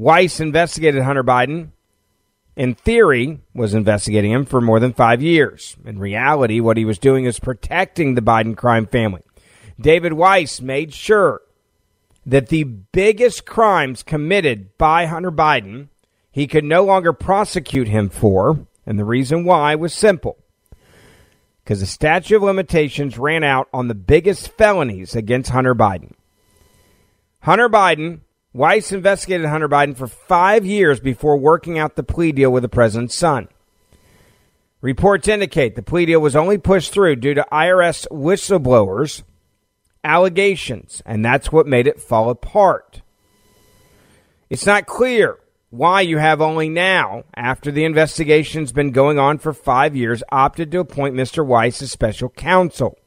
Weiss 0.00 0.40
investigated 0.40 1.02
Hunter 1.02 1.22
Biden. 1.22 1.72
In 2.56 2.74
theory, 2.74 3.42
was 3.52 3.74
investigating 3.74 4.32
him 4.32 4.46
for 4.46 4.62
more 4.62 4.80
than 4.80 4.94
five 4.94 5.20
years. 5.20 5.76
In 5.84 5.98
reality, 5.98 6.58
what 6.58 6.78
he 6.78 6.86
was 6.86 6.98
doing 6.98 7.26
is 7.26 7.38
protecting 7.38 8.14
the 8.14 8.22
Biden 8.22 8.56
crime 8.56 8.86
family. 8.86 9.20
David 9.78 10.14
Weiss 10.14 10.62
made 10.62 10.94
sure 10.94 11.42
that 12.24 12.48
the 12.48 12.64
biggest 12.64 13.44
crimes 13.44 14.02
committed 14.02 14.78
by 14.78 15.04
Hunter 15.04 15.30
Biden, 15.30 15.88
he 16.32 16.46
could 16.46 16.64
no 16.64 16.82
longer 16.82 17.12
prosecute 17.12 17.88
him 17.88 18.08
for, 18.08 18.66
and 18.86 18.98
the 18.98 19.04
reason 19.04 19.44
why 19.44 19.74
was 19.74 19.92
simple. 19.92 20.38
Because 21.62 21.80
the 21.80 21.86
statute 21.86 22.36
of 22.36 22.42
limitations 22.42 23.18
ran 23.18 23.44
out 23.44 23.68
on 23.70 23.88
the 23.88 23.94
biggest 23.94 24.48
felonies 24.56 25.14
against 25.14 25.50
Hunter 25.50 25.74
Biden. 25.74 26.12
Hunter 27.40 27.68
Biden 27.68 28.20
Weiss 28.52 28.90
investigated 28.90 29.46
Hunter 29.46 29.68
Biden 29.68 29.96
for 29.96 30.08
five 30.08 30.66
years 30.66 30.98
before 30.98 31.36
working 31.36 31.78
out 31.78 31.94
the 31.94 32.02
plea 32.02 32.32
deal 32.32 32.50
with 32.50 32.62
the 32.62 32.68
president's 32.68 33.14
son. 33.14 33.48
Reports 34.80 35.28
indicate 35.28 35.76
the 35.76 35.82
plea 35.82 36.06
deal 36.06 36.20
was 36.20 36.34
only 36.34 36.58
pushed 36.58 36.92
through 36.92 37.16
due 37.16 37.34
to 37.34 37.46
IRS 37.52 38.08
whistleblowers' 38.10 39.22
allegations, 40.02 41.02
and 41.06 41.24
that's 41.24 41.52
what 41.52 41.66
made 41.66 41.86
it 41.86 42.00
fall 42.00 42.30
apart. 42.30 43.02
It's 44.48 44.66
not 44.66 44.86
clear 44.86 45.38
why 45.68 46.00
you 46.00 46.18
have 46.18 46.40
only 46.40 46.68
now, 46.68 47.22
after 47.34 47.70
the 47.70 47.84
investigation's 47.84 48.72
been 48.72 48.90
going 48.90 49.18
on 49.20 49.38
for 49.38 49.52
five 49.52 49.94
years, 49.94 50.24
opted 50.32 50.72
to 50.72 50.80
appoint 50.80 51.14
Mr. 51.14 51.46
Weiss 51.46 51.80
as 51.82 51.92
special 51.92 52.30
counsel, 52.30 52.98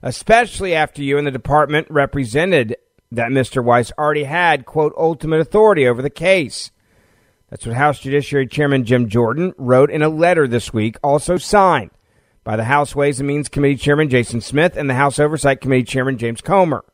especially 0.00 0.74
after 0.74 1.02
you 1.02 1.18
and 1.18 1.26
the 1.26 1.30
department 1.30 1.88
represented 1.90 2.76
that 3.12 3.30
Mr. 3.30 3.62
Weiss 3.62 3.92
already 3.98 4.24
had, 4.24 4.64
quote, 4.64 4.94
ultimate 4.96 5.40
authority 5.40 5.86
over 5.86 6.00
the 6.00 6.10
case. 6.10 6.70
That's 7.50 7.66
what 7.66 7.76
House 7.76 8.00
Judiciary 8.00 8.46
Chairman 8.46 8.84
Jim 8.84 9.10
Jordan 9.10 9.52
wrote 9.58 9.90
in 9.90 10.00
a 10.00 10.08
letter 10.08 10.48
this 10.48 10.72
week, 10.72 10.96
also 11.02 11.36
signed 11.36 11.90
by 12.42 12.56
the 12.56 12.64
House 12.64 12.96
Ways 12.96 13.20
and 13.20 13.26
Means 13.26 13.50
Committee 13.50 13.76
Chairman 13.76 14.08
Jason 14.08 14.40
Smith 14.40 14.76
and 14.76 14.88
the 14.88 14.94
House 14.94 15.18
Oversight 15.18 15.60
Committee 15.60 15.84
Chairman 15.84 16.16
James 16.16 16.40
Comer. 16.40 16.84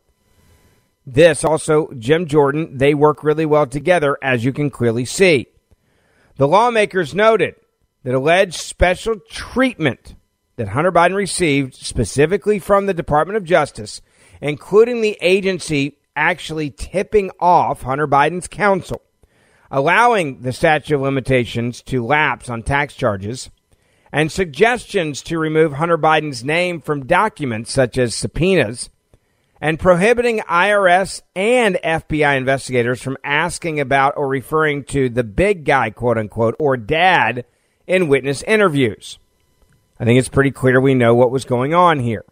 This 1.06 1.44
also, 1.44 1.92
Jim 1.96 2.26
Jordan, 2.26 2.76
they 2.76 2.94
work 2.94 3.22
really 3.22 3.46
well 3.46 3.66
together, 3.66 4.18
as 4.20 4.44
you 4.44 4.52
can 4.52 4.70
clearly 4.70 5.04
see. 5.04 5.46
The 6.36 6.48
lawmakers 6.48 7.14
noted 7.14 7.54
that 8.02 8.14
alleged 8.14 8.54
special 8.54 9.20
treatment 9.30 10.16
that 10.56 10.68
Hunter 10.68 10.90
Biden 10.90 11.14
received 11.14 11.74
specifically 11.74 12.58
from 12.58 12.86
the 12.86 12.94
Department 12.94 13.36
of 13.36 13.44
Justice, 13.44 14.02
including 14.40 15.00
the 15.00 15.16
agency 15.20 15.97
actually 16.18 16.70
tipping 16.70 17.30
off 17.38 17.82
Hunter 17.82 18.08
Biden's 18.08 18.48
counsel, 18.48 19.02
allowing 19.70 20.42
the 20.42 20.52
statute 20.52 20.96
of 20.96 21.00
limitations 21.00 21.80
to 21.82 22.04
lapse 22.04 22.50
on 22.50 22.62
tax 22.62 22.94
charges, 22.94 23.50
and 24.12 24.32
suggestions 24.32 25.22
to 25.22 25.38
remove 25.38 25.74
Hunter 25.74 25.96
Biden's 25.96 26.44
name 26.44 26.80
from 26.80 27.06
documents 27.06 27.72
such 27.72 27.96
as 27.96 28.14
subpoenas, 28.14 28.90
and 29.60 29.78
prohibiting 29.78 30.40
IRS 30.40 31.22
and 31.34 31.78
FBI 31.84 32.36
investigators 32.36 33.02
from 33.02 33.16
asking 33.24 33.80
about 33.80 34.14
or 34.16 34.28
referring 34.28 34.84
to 34.84 35.08
the 35.08 35.24
big 35.24 35.64
guy, 35.64 35.90
quote 35.90 36.18
unquote, 36.18 36.56
or 36.58 36.76
dad 36.76 37.44
in 37.86 38.08
witness 38.08 38.42
interviews. 38.42 39.18
I 40.00 40.04
think 40.04 40.18
it's 40.18 40.28
pretty 40.28 40.52
clear 40.52 40.80
we 40.80 40.94
know 40.94 41.14
what 41.14 41.30
was 41.30 41.44
going 41.44 41.74
on 41.74 41.98
here. 41.98 42.24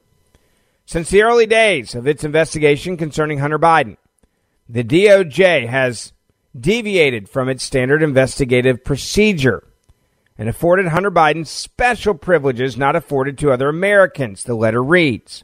Since 0.87 1.11
the 1.11 1.23
early 1.23 1.47
days 1.47 1.97
of 1.97 2.07
its 2.07 2.23
investigation 2.23 2.97
concerning 2.97 3.39
Hunter 3.39 3.59
Biden, 3.59 3.97
the 4.69 4.85
DOJ 4.85 5.67
has 5.67 6.13
deviated 6.59 7.29
from 7.29 7.49
its 7.49 7.65
standard 7.65 8.05
investigative 8.05 8.85
procedure 8.85 9.67
and 10.39 10.49
afforded 10.49 10.87
Hunter 10.87 11.11
Biden 11.11 11.45
special 11.45 12.15
privileges 12.15 12.77
not 12.77 12.95
afforded 12.95 13.37
to 13.39 13.51
other 13.51 13.69
Americans, 13.69 14.45
the 14.45 14.55
letter 14.55 14.83
reads. 14.83 15.43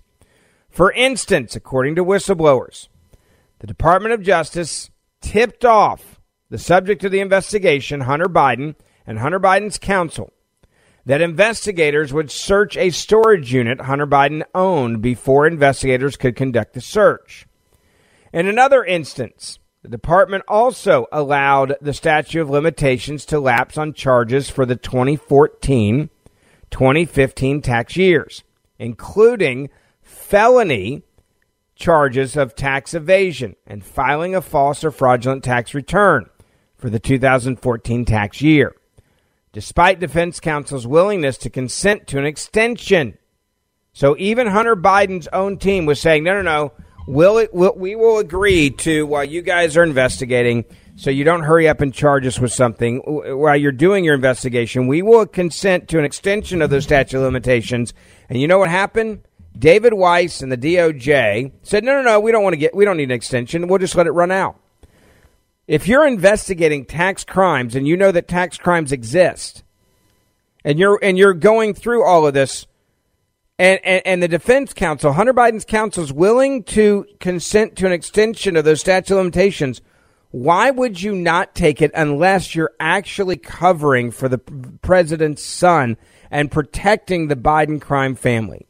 For 0.70 0.92
instance, 0.92 1.56
according 1.56 1.96
to 1.96 2.04
whistleblowers, 2.04 2.86
the 3.58 3.66
Department 3.66 4.14
of 4.14 4.22
Justice 4.22 4.90
tipped 5.20 5.64
off 5.64 6.20
the 6.50 6.58
subject 6.58 7.02
of 7.02 7.10
the 7.10 7.20
investigation, 7.20 8.02
Hunter 8.02 8.28
Biden, 8.28 8.76
and 9.08 9.18
Hunter 9.18 9.40
Biden's 9.40 9.78
counsel 9.78 10.32
that 11.04 11.20
investigators 11.20 12.12
would 12.12 12.30
search 12.30 12.76
a 12.76 12.90
storage 12.90 13.52
unit 13.52 13.80
Hunter 13.80 14.06
Biden 14.06 14.42
owned 14.54 15.02
before 15.02 15.46
investigators 15.46 16.16
could 16.16 16.36
conduct 16.36 16.74
the 16.74 16.80
search. 16.80 17.46
In 18.32 18.46
another 18.46 18.84
instance, 18.84 19.58
the 19.82 19.88
department 19.88 20.44
also 20.46 21.06
allowed 21.10 21.74
the 21.80 21.92
statute 21.92 22.40
of 22.40 22.50
limitations 22.50 23.24
to 23.26 23.40
lapse 23.40 23.76
on 23.76 23.92
charges 23.92 24.48
for 24.48 24.64
the 24.64 24.76
2014 24.76 26.08
2015 26.70 27.60
tax 27.60 27.96
years, 27.98 28.42
including 28.78 29.68
felony 30.00 31.02
charges 31.74 32.34
of 32.34 32.54
tax 32.54 32.94
evasion 32.94 33.54
and 33.66 33.84
filing 33.84 34.34
a 34.34 34.40
false 34.40 34.82
or 34.82 34.90
fraudulent 34.90 35.44
tax 35.44 35.74
return 35.74 36.30
for 36.78 36.88
the 36.88 36.98
2014 36.98 38.04
tax 38.06 38.40
year 38.40 38.74
despite 39.52 40.00
defense 40.00 40.40
counsel's 40.40 40.86
willingness 40.86 41.36
to 41.38 41.50
consent 41.50 42.06
to 42.08 42.18
an 42.18 42.24
extension. 42.24 43.16
So 43.92 44.16
even 44.18 44.46
Hunter 44.46 44.74
Biden's 44.74 45.28
own 45.32 45.58
team 45.58 45.84
was 45.84 46.00
saying, 46.00 46.24
no, 46.24 46.34
no, 46.34 46.42
no, 46.42 46.72
we'll, 47.06 47.46
we'll, 47.52 47.74
we 47.76 47.94
will 47.94 48.18
agree 48.18 48.70
to 48.70 49.06
while 49.06 49.24
you 49.24 49.42
guys 49.42 49.76
are 49.76 49.82
investigating, 49.82 50.64
so 50.96 51.10
you 51.10 51.24
don't 51.24 51.42
hurry 51.42 51.68
up 51.68 51.82
and 51.82 51.92
charge 51.92 52.26
us 52.26 52.38
with 52.38 52.52
something. 52.52 52.98
While 53.04 53.56
you're 53.56 53.72
doing 53.72 54.04
your 54.04 54.14
investigation, 54.14 54.86
we 54.86 55.02
will 55.02 55.26
consent 55.26 55.88
to 55.88 55.98
an 55.98 56.06
extension 56.06 56.62
of 56.62 56.70
those 56.70 56.84
statute 56.84 57.18
of 57.18 57.22
limitations. 57.22 57.92
And 58.30 58.40
you 58.40 58.48
know 58.48 58.58
what 58.58 58.70
happened? 58.70 59.20
David 59.58 59.92
Weiss 59.92 60.40
and 60.40 60.50
the 60.50 60.56
DOJ 60.56 61.52
said, 61.62 61.84
no, 61.84 61.92
no, 61.92 62.02
no, 62.02 62.20
we 62.20 62.32
don't 62.32 62.42
want 62.42 62.54
to 62.54 62.58
get, 62.58 62.74
we 62.74 62.86
don't 62.86 62.96
need 62.96 63.04
an 63.04 63.10
extension. 63.10 63.68
We'll 63.68 63.78
just 63.78 63.94
let 63.94 64.06
it 64.06 64.12
run 64.12 64.30
out. 64.30 64.56
If 65.72 65.88
you're 65.88 66.06
investigating 66.06 66.84
tax 66.84 67.24
crimes 67.24 67.74
and 67.74 67.88
you 67.88 67.96
know 67.96 68.12
that 68.12 68.28
tax 68.28 68.58
crimes 68.58 68.92
exist, 68.92 69.64
and 70.66 70.78
you're 70.78 70.98
and 71.02 71.16
you're 71.16 71.32
going 71.32 71.72
through 71.72 72.04
all 72.04 72.26
of 72.26 72.34
this 72.34 72.66
And, 73.58 73.80
and, 73.82 74.02
and 74.04 74.22
the 74.22 74.28
defense 74.28 74.74
counsel, 74.74 75.14
Hunter 75.14 75.32
Biden's 75.32 75.64
counsel, 75.64 76.04
is 76.04 76.12
willing 76.12 76.62
to 76.64 77.06
consent 77.20 77.76
to 77.76 77.86
an 77.86 77.92
extension 77.92 78.54
of 78.54 78.66
those 78.66 78.80
statute 78.80 79.14
of 79.14 79.18
limitations. 79.18 79.80
Why 80.30 80.70
would 80.70 81.00
you 81.00 81.14
not 81.14 81.54
take 81.54 81.80
it 81.80 81.90
unless 81.94 82.54
you're 82.54 82.74
actually 82.78 83.38
covering 83.38 84.10
for 84.10 84.28
the 84.28 84.38
president's 84.82 85.42
son 85.42 85.96
and 86.30 86.50
protecting 86.50 87.28
the 87.28 87.36
Biden 87.36 87.80
crime 87.80 88.14
family? 88.14 88.66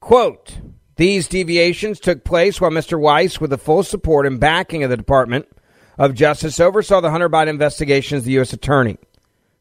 Quote, 0.00 0.60
these 0.96 1.28
deviations 1.28 2.00
took 2.00 2.24
place 2.24 2.58
while 2.58 2.70
Mr. 2.70 2.98
Weiss, 2.98 3.38
with 3.38 3.50
the 3.50 3.58
full 3.58 3.82
support 3.82 4.26
and 4.26 4.40
backing 4.40 4.82
of 4.82 4.88
the 4.88 4.96
Department 4.96 5.46
of 5.98 6.14
Justice, 6.14 6.60
oversaw 6.60 7.00
the 7.00 7.10
Hunter 7.10 7.28
Biden 7.28 7.48
investigation 7.48 8.18
as 8.18 8.24
the 8.24 8.32
U.S. 8.32 8.52
Attorney 8.52 8.98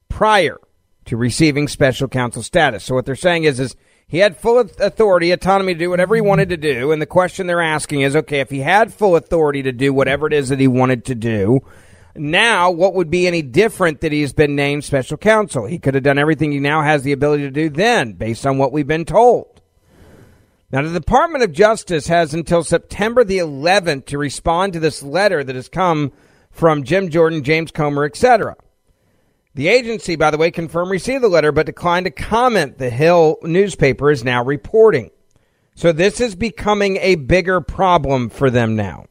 prior 0.09 0.57
to 1.05 1.17
receiving 1.17 1.67
special 1.67 2.07
counsel 2.07 2.43
status. 2.43 2.83
So 2.83 2.95
what 2.95 3.05
they're 3.05 3.15
saying 3.15 3.43
is, 3.43 3.59
is 3.59 3.75
he 4.07 4.19
had 4.19 4.37
full 4.37 4.59
authority, 4.59 5.31
autonomy 5.31 5.73
to 5.73 5.79
do 5.79 5.89
whatever 5.89 6.15
he 6.15 6.21
wanted 6.21 6.49
to 6.49 6.57
do. 6.57 6.91
And 6.91 7.01
the 7.01 7.07
question 7.07 7.47
they're 7.47 7.61
asking 7.61 8.01
is, 8.01 8.15
okay, 8.15 8.39
if 8.39 8.49
he 8.49 8.59
had 8.59 8.93
full 8.93 9.15
authority 9.15 9.63
to 9.63 9.71
do 9.71 9.93
whatever 9.93 10.27
it 10.27 10.33
is 10.33 10.49
that 10.49 10.59
he 10.59 10.67
wanted 10.67 11.05
to 11.05 11.15
do, 11.15 11.61
now 12.15 12.71
what 12.71 12.93
would 12.93 13.09
be 13.09 13.27
any 13.27 13.41
different 13.41 14.01
that 14.01 14.11
he's 14.11 14.33
been 14.33 14.55
named 14.55 14.83
special 14.83 15.17
counsel? 15.17 15.65
He 15.65 15.79
could 15.79 15.95
have 15.95 16.03
done 16.03 16.19
everything 16.19 16.51
he 16.51 16.59
now 16.59 16.81
has 16.81 17.03
the 17.03 17.11
ability 17.11 17.43
to 17.43 17.51
do 17.51 17.69
then, 17.69 18.13
based 18.13 18.45
on 18.45 18.57
what 18.57 18.71
we've 18.71 18.87
been 18.87 19.05
told. 19.05 19.61
Now, 20.71 20.81
the 20.81 20.99
Department 20.99 21.43
of 21.43 21.51
Justice 21.51 22.07
has 22.07 22.33
until 22.33 22.63
September 22.63 23.23
the 23.23 23.37
11th 23.37 24.05
to 24.07 24.17
respond 24.17 24.73
to 24.73 24.79
this 24.79 25.03
letter 25.03 25.43
that 25.43 25.55
has 25.55 25.69
come 25.69 26.11
from 26.55 26.83
Jim 26.83 27.09
Jordan, 27.09 27.43
James 27.43 27.69
Comer, 27.69 28.05
etc. 28.05 28.55
The 29.55 29.67
agency, 29.67 30.15
by 30.15 30.31
the 30.31 30.37
way, 30.37 30.51
confirmed 30.51 30.89
received 30.89 31.21
the 31.21 31.27
letter 31.27 31.51
but 31.51 31.65
declined 31.65 32.05
to 32.05 32.11
comment, 32.11 32.77
the 32.77 32.89
Hill 32.89 33.37
newspaper 33.43 34.09
is 34.09 34.23
now 34.23 34.43
reporting. 34.43 35.11
So 35.75 35.91
this 35.91 36.21
is 36.21 36.35
becoming 36.35 36.97
a 36.97 37.15
bigger 37.15 37.59
problem 37.59 38.29
for 38.29 38.49
them 38.49 38.77
now. 38.77 39.05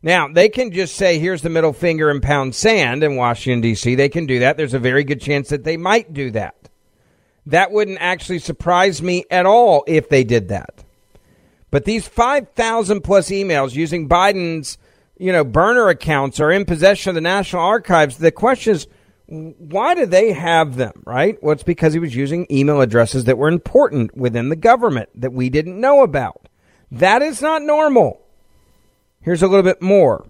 Now, 0.00 0.28
they 0.28 0.48
can 0.48 0.70
just 0.70 0.94
say, 0.94 1.18
here's 1.18 1.42
the 1.42 1.50
middle 1.50 1.72
finger 1.72 2.08
and 2.08 2.22
pound 2.22 2.54
sand 2.54 3.02
in 3.02 3.16
Washington, 3.16 3.60
D.C. 3.60 3.96
They 3.96 4.08
can 4.08 4.26
do 4.26 4.38
that. 4.38 4.56
There's 4.56 4.74
a 4.74 4.78
very 4.78 5.02
good 5.02 5.20
chance 5.20 5.48
that 5.48 5.64
they 5.64 5.76
might 5.76 6.12
do 6.12 6.30
that. 6.30 6.68
That 7.46 7.72
wouldn't 7.72 7.98
actually 8.00 8.38
surprise 8.38 9.02
me 9.02 9.24
at 9.28 9.46
all 9.46 9.82
if 9.88 10.08
they 10.08 10.22
did 10.22 10.48
that. 10.48 10.84
But 11.72 11.84
these 11.84 12.06
5,000 12.06 13.00
plus 13.00 13.30
emails 13.30 13.74
using 13.74 14.08
Biden's, 14.08 14.78
you 15.18 15.32
know, 15.32 15.44
burner 15.44 15.88
accounts 15.88 16.40
are 16.40 16.50
in 16.50 16.64
possession 16.64 17.10
of 17.10 17.14
the 17.14 17.20
National 17.20 17.62
Archives. 17.62 18.18
The 18.18 18.30
question 18.30 18.74
is, 18.74 18.86
why 19.26 19.94
do 19.94 20.06
they 20.06 20.32
have 20.32 20.76
them, 20.76 21.02
right? 21.04 21.42
Well, 21.42 21.52
it's 21.52 21.62
because 21.62 21.92
he 21.92 21.98
was 21.98 22.14
using 22.14 22.46
email 22.50 22.80
addresses 22.80 23.24
that 23.24 23.38
were 23.38 23.48
important 23.48 24.16
within 24.16 24.50
the 24.50 24.56
government 24.56 25.08
that 25.14 25.32
we 25.32 25.50
didn't 25.50 25.80
know 25.80 26.02
about. 26.02 26.48
That 26.90 27.22
is 27.22 27.42
not 27.42 27.62
normal. 27.62 28.20
Here's 29.20 29.42
a 29.42 29.48
little 29.48 29.64
bit 29.64 29.82
more 29.82 30.24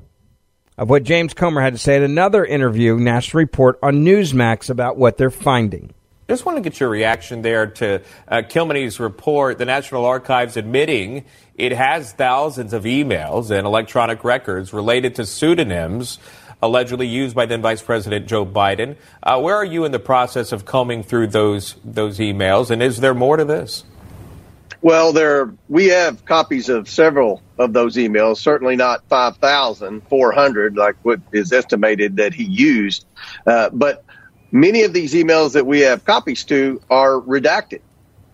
of 0.79 0.89
what 0.89 1.03
James 1.03 1.35
Comer 1.35 1.61
had 1.61 1.75
to 1.75 1.79
say 1.79 1.97
at 1.97 2.03
another 2.03 2.45
interview, 2.45 2.97
National 2.97 3.41
Report 3.41 3.79
on 3.83 4.05
Newsmax, 4.05 4.71
about 4.71 4.97
what 4.97 5.19
they're 5.19 5.31
finding. 5.31 5.93
Just 6.29 6.45
want 6.45 6.57
to 6.57 6.63
get 6.63 6.81
your 6.81 6.89
reaction 6.89 7.43
there 7.43 7.69
to 7.69 8.03
uh, 8.27 8.43
Kilmeny's 8.43 8.99
report, 8.99 9.59
the 9.59 9.65
National 9.65 10.05
Archives 10.05 10.57
admitting 10.57 11.25
it 11.55 11.71
has 11.71 12.13
thousands 12.13 12.73
of 12.73 12.83
emails 12.83 13.51
and 13.51 13.65
electronic 13.65 14.25
records 14.25 14.73
related 14.73 15.15
to 15.17 15.27
pseudonyms 15.27 16.19
allegedly 16.61 17.07
used 17.07 17.37
by 17.37 17.47
then 17.47 17.63
Vice 17.63 17.81
President 17.81 18.27
Joe 18.27 18.45
Biden. 18.45 18.97
Uh, 19.23 19.41
where 19.41 19.55
are 19.55 19.65
you 19.65 19.85
in 19.85 19.93
the 19.93 20.01
process 20.01 20.51
of 20.51 20.65
combing 20.65 21.05
through 21.05 21.29
those 21.29 21.77
those 21.85 22.19
emails, 22.19 22.71
and 22.71 22.83
is 22.83 22.99
there 22.99 23.15
more 23.15 23.37
to 23.37 23.45
this? 23.45 23.85
Well, 24.83 25.13
there 25.13 25.53
we 25.69 25.89
have 25.89 26.25
copies 26.25 26.69
of 26.69 26.89
several 26.89 27.43
of 27.59 27.73
those 27.73 27.97
emails. 27.97 28.39
Certainly 28.39 28.77
not 28.77 29.05
five 29.09 29.37
thousand 29.37 30.03
four 30.09 30.33
hundred, 30.33 30.77
like 30.77 30.97
what 31.03 31.21
is 31.31 31.53
estimated 31.53 32.17
that 32.17 32.35
he 32.35 32.45
used, 32.45 33.05
uh, 33.47 33.71
but 33.71 34.05
many 34.53 34.83
of 34.83 34.93
these 34.93 35.15
emails 35.15 35.53
that 35.53 35.67
we 35.67 35.81
have 35.81 36.05
copies 36.05 36.45
to 36.45 36.81
are 36.91 37.21
redacted, 37.21 37.81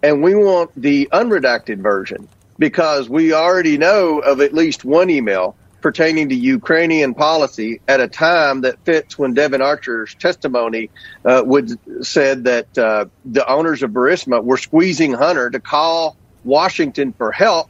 and 0.03 0.23
we 0.23 0.35
want 0.35 0.71
the 0.77 1.09
unredacted 1.13 1.79
version 1.79 2.29
because 2.59 3.09
we 3.09 3.33
already 3.33 3.79
know 3.79 4.19
of 4.19 4.41
at 4.41 4.53
least 4.53 4.85
one 4.85 5.11
email 5.11 5.57
pertaining 5.81 6.29
to 6.29 6.35
Ukrainian 6.35 7.13
policy 7.13 7.81
at 7.89 8.01
a 8.01 8.09
time 8.09 8.61
that 8.63 8.79
fits 8.85 9.19
when 9.19 9.35
Devon 9.35 9.61
Archer's 9.61 10.15
testimony 10.15 10.91
uh, 11.25 11.43
would 11.45 11.79
said 12.07 12.45
that 12.45 12.79
uh, 12.79 13.07
the 13.25 13.47
owners 13.47 13.83
of 13.83 13.91
Burisma 13.91 14.43
were 14.43 14.57
squeezing 14.57 15.13
Hunter 15.13 15.51
to 15.51 15.61
call 15.61 16.17
Washington 16.45 17.13
for 17.13 17.33
help 17.33 17.69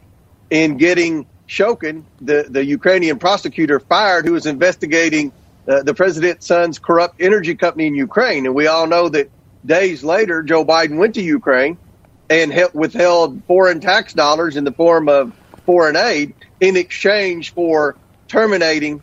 in 0.50 0.76
getting 0.76 1.26
Shokin, 1.48 2.04
the, 2.20 2.46
the 2.48 2.64
Ukrainian 2.64 3.18
prosecutor, 3.18 3.80
fired 3.80 4.26
who 4.26 4.32
was 4.32 4.46
investigating 4.46 5.32
uh, 5.68 5.82
the 5.82 5.94
president's 5.94 6.46
son's 6.46 6.78
corrupt 6.78 7.20
energy 7.20 7.54
company 7.54 7.86
in 7.86 7.94
Ukraine. 7.94 8.46
And 8.46 8.54
we 8.54 8.66
all 8.66 8.86
know 8.86 9.08
that 9.08 9.30
days 9.64 10.02
later, 10.02 10.42
Joe 10.42 10.64
Biden 10.64 10.98
went 10.98 11.14
to 11.14 11.22
Ukraine 11.22 11.78
and 12.28 12.52
withheld 12.74 13.42
foreign 13.44 13.80
tax 13.80 14.12
dollars 14.12 14.56
in 14.56 14.64
the 14.64 14.72
form 14.72 15.08
of 15.08 15.32
foreign 15.66 15.96
aid 15.96 16.34
in 16.60 16.76
exchange 16.76 17.52
for 17.52 17.96
terminating 18.28 19.02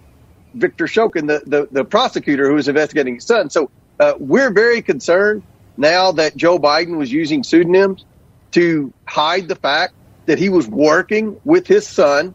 Victor 0.53 0.85
Shokin, 0.85 1.27
the, 1.27 1.41
the, 1.45 1.67
the 1.71 1.85
prosecutor 1.85 2.47
who 2.47 2.55
was 2.55 2.67
investigating 2.67 3.15
his 3.15 3.25
son. 3.25 3.49
So 3.49 3.69
uh, 3.99 4.13
we're 4.17 4.51
very 4.51 4.81
concerned 4.81 5.43
now 5.77 6.11
that 6.13 6.35
Joe 6.35 6.57
Biden 6.59 6.97
was 6.97 7.11
using 7.11 7.43
pseudonyms 7.43 8.03
to 8.51 8.91
hide 9.05 9.47
the 9.47 9.55
fact 9.55 9.93
that 10.25 10.39
he 10.39 10.49
was 10.49 10.67
working 10.67 11.39
with 11.45 11.67
his 11.67 11.87
son 11.87 12.33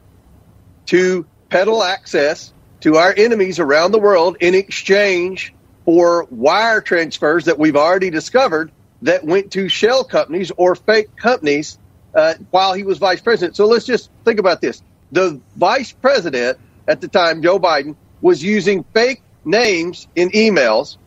to 0.86 1.26
peddle 1.50 1.82
access 1.82 2.53
to 2.84 2.98
our 2.98 3.14
enemies 3.16 3.58
around 3.58 3.92
the 3.92 3.98
world 3.98 4.36
in 4.40 4.54
exchange 4.54 5.54
for 5.86 6.26
wire 6.30 6.82
transfers 6.82 7.46
that 7.46 7.58
we've 7.58 7.76
already 7.76 8.10
discovered 8.10 8.70
that 9.00 9.24
went 9.24 9.50
to 9.52 9.70
shell 9.70 10.04
companies 10.04 10.52
or 10.58 10.74
fake 10.74 11.16
companies 11.16 11.78
uh, 12.14 12.34
while 12.50 12.74
he 12.74 12.82
was 12.82 12.98
vice 12.98 13.22
president. 13.22 13.56
So 13.56 13.64
let's 13.64 13.86
just 13.86 14.10
think 14.26 14.38
about 14.38 14.60
this. 14.60 14.82
The 15.12 15.40
vice 15.56 15.92
president 15.92 16.58
at 16.86 17.00
the 17.00 17.08
time, 17.08 17.40
Joe 17.40 17.58
Biden, 17.58 17.96
was 18.20 18.42
using 18.42 18.84
fake 18.92 19.22
names 19.46 20.06
in 20.14 20.28
emails. 20.32 20.98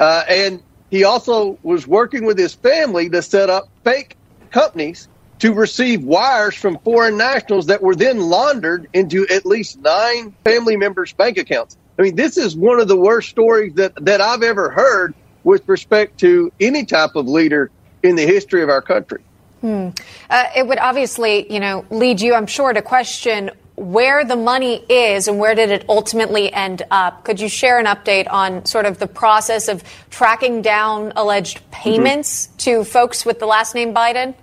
Uh, 0.00 0.24
and 0.26 0.62
he 0.90 1.04
also 1.04 1.58
was 1.62 1.86
working 1.86 2.24
with 2.24 2.38
his 2.38 2.54
family 2.54 3.10
to 3.10 3.20
set 3.20 3.50
up 3.50 3.68
fake 3.84 4.16
companies 4.50 5.08
to 5.42 5.52
receive 5.52 6.04
wires 6.04 6.54
from 6.54 6.78
foreign 6.78 7.18
nationals 7.18 7.66
that 7.66 7.82
were 7.82 7.96
then 7.96 8.20
laundered 8.20 8.88
into 8.92 9.26
at 9.26 9.44
least 9.44 9.76
nine 9.80 10.32
family 10.44 10.76
members' 10.76 11.12
bank 11.12 11.36
accounts. 11.36 11.76
I 11.98 12.02
mean, 12.02 12.14
this 12.14 12.36
is 12.36 12.54
one 12.54 12.78
of 12.78 12.86
the 12.86 12.96
worst 12.96 13.30
stories 13.30 13.74
that, 13.74 13.92
that 14.04 14.20
I've 14.20 14.44
ever 14.44 14.70
heard 14.70 15.14
with 15.42 15.68
respect 15.68 16.20
to 16.20 16.52
any 16.60 16.84
type 16.84 17.16
of 17.16 17.26
leader 17.26 17.72
in 18.04 18.14
the 18.14 18.24
history 18.24 18.62
of 18.62 18.68
our 18.68 18.82
country. 18.82 19.20
Hmm. 19.62 19.88
Uh, 20.30 20.44
it 20.56 20.64
would 20.64 20.78
obviously, 20.78 21.52
you 21.52 21.58
know, 21.58 21.84
lead 21.90 22.20
you, 22.20 22.34
I'm 22.34 22.46
sure, 22.46 22.72
to 22.72 22.80
question 22.80 23.50
where 23.74 24.24
the 24.24 24.36
money 24.36 24.76
is 24.76 25.26
and 25.26 25.40
where 25.40 25.56
did 25.56 25.72
it 25.72 25.86
ultimately 25.88 26.52
end 26.52 26.82
up. 26.92 27.24
Could 27.24 27.40
you 27.40 27.48
share 27.48 27.80
an 27.80 27.86
update 27.86 28.30
on 28.30 28.64
sort 28.64 28.86
of 28.86 29.00
the 29.00 29.08
process 29.08 29.66
of 29.66 29.82
tracking 30.08 30.62
down 30.62 31.12
alleged 31.16 31.68
payments 31.72 32.46
mm-hmm. 32.46 32.56
to 32.58 32.84
folks 32.84 33.26
with 33.26 33.40
the 33.40 33.46
last 33.46 33.74
name 33.74 33.92
Biden? 33.92 34.36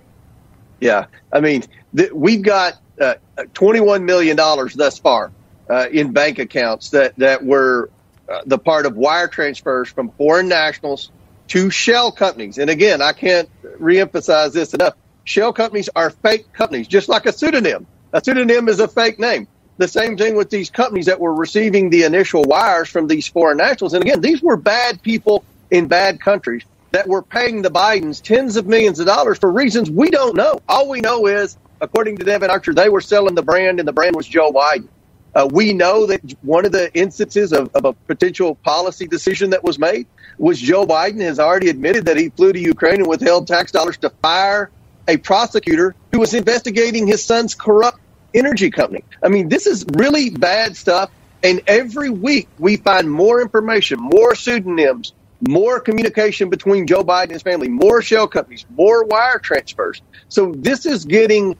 Yeah, 0.80 1.06
I 1.32 1.40
mean, 1.40 1.64
th- 1.94 2.12
we've 2.12 2.42
got 2.42 2.78
uh, 3.00 3.14
$21 3.38 4.04
million 4.04 4.36
thus 4.36 4.98
far 4.98 5.30
uh, 5.68 5.86
in 5.90 6.12
bank 6.12 6.38
accounts 6.38 6.90
that, 6.90 7.16
that 7.16 7.44
were 7.44 7.90
uh, 8.28 8.40
the 8.46 8.58
part 8.58 8.86
of 8.86 8.96
wire 8.96 9.28
transfers 9.28 9.88
from 9.88 10.10
foreign 10.10 10.48
nationals 10.48 11.10
to 11.48 11.70
shell 11.70 12.12
companies. 12.12 12.58
And 12.58 12.70
again, 12.70 13.02
I 13.02 13.12
can't 13.12 13.48
reemphasize 13.78 14.52
this 14.52 14.72
enough. 14.72 14.94
Shell 15.24 15.52
companies 15.52 15.88
are 15.94 16.10
fake 16.10 16.52
companies, 16.52 16.88
just 16.88 17.08
like 17.08 17.26
a 17.26 17.32
pseudonym. 17.32 17.86
A 18.12 18.22
pseudonym 18.24 18.68
is 18.68 18.80
a 18.80 18.88
fake 18.88 19.18
name. 19.18 19.46
The 19.76 19.88
same 19.88 20.16
thing 20.16 20.36
with 20.36 20.50
these 20.50 20.70
companies 20.70 21.06
that 21.06 21.20
were 21.20 21.34
receiving 21.34 21.90
the 21.90 22.04
initial 22.04 22.42
wires 22.42 22.88
from 22.88 23.06
these 23.06 23.26
foreign 23.26 23.58
nationals. 23.58 23.94
And 23.94 24.02
again, 24.02 24.20
these 24.20 24.42
were 24.42 24.56
bad 24.56 25.02
people 25.02 25.44
in 25.70 25.88
bad 25.88 26.20
countries 26.20 26.64
that 26.92 27.06
we're 27.06 27.22
paying 27.22 27.62
the 27.62 27.70
Bidens 27.70 28.20
tens 28.20 28.56
of 28.56 28.66
millions 28.66 29.00
of 29.00 29.06
dollars 29.06 29.38
for 29.38 29.50
reasons 29.50 29.90
we 29.90 30.10
don't 30.10 30.36
know. 30.36 30.60
All 30.68 30.88
we 30.88 31.00
know 31.00 31.26
is, 31.26 31.56
according 31.80 32.16
to 32.18 32.24
Devon 32.24 32.50
Archer, 32.50 32.74
they 32.74 32.88
were 32.88 33.00
selling 33.00 33.34
the 33.34 33.42
brand 33.42 33.78
and 33.78 33.86
the 33.86 33.92
brand 33.92 34.16
was 34.16 34.26
Joe 34.26 34.52
Biden. 34.52 34.88
Uh, 35.34 35.48
we 35.52 35.72
know 35.72 36.06
that 36.06 36.20
one 36.42 36.64
of 36.64 36.72
the 36.72 36.92
instances 36.92 37.52
of, 37.52 37.70
of, 37.74 37.84
a 37.84 37.92
potential 37.92 38.56
policy 38.56 39.06
decision 39.06 39.50
that 39.50 39.62
was 39.62 39.78
made 39.78 40.06
was 40.38 40.58
Joe 40.58 40.84
Biden 40.84 41.20
has 41.20 41.38
already 41.38 41.68
admitted 41.68 42.06
that 42.06 42.16
he 42.16 42.30
flew 42.30 42.52
to 42.52 42.58
Ukraine 42.58 42.96
and 42.96 43.06
withheld 43.06 43.46
tax 43.46 43.70
dollars 43.70 43.96
to 43.98 44.10
fire 44.22 44.70
a 45.06 45.16
prosecutor 45.18 45.94
who 46.10 46.18
was 46.18 46.34
investigating 46.34 47.06
his 47.06 47.24
son's 47.24 47.54
corrupt 47.54 48.00
energy 48.34 48.70
company. 48.70 49.04
I 49.22 49.28
mean, 49.28 49.48
this 49.48 49.66
is 49.66 49.84
really 49.92 50.30
bad 50.30 50.76
stuff. 50.76 51.10
And 51.42 51.62
every 51.66 52.10
week 52.10 52.48
we 52.58 52.76
find 52.76 53.10
more 53.10 53.40
information, 53.40 53.98
more 53.98 54.34
pseudonyms, 54.34 55.14
more 55.48 55.80
communication 55.80 56.50
between 56.50 56.86
Joe 56.86 57.02
Biden 57.02 57.24
and 57.24 57.32
his 57.32 57.42
family, 57.42 57.68
more 57.68 58.02
shell 58.02 58.28
companies, 58.28 58.66
more 58.76 59.04
wire 59.04 59.38
transfers. 59.38 60.02
So 60.28 60.52
this 60.56 60.86
is 60.86 61.04
getting 61.04 61.56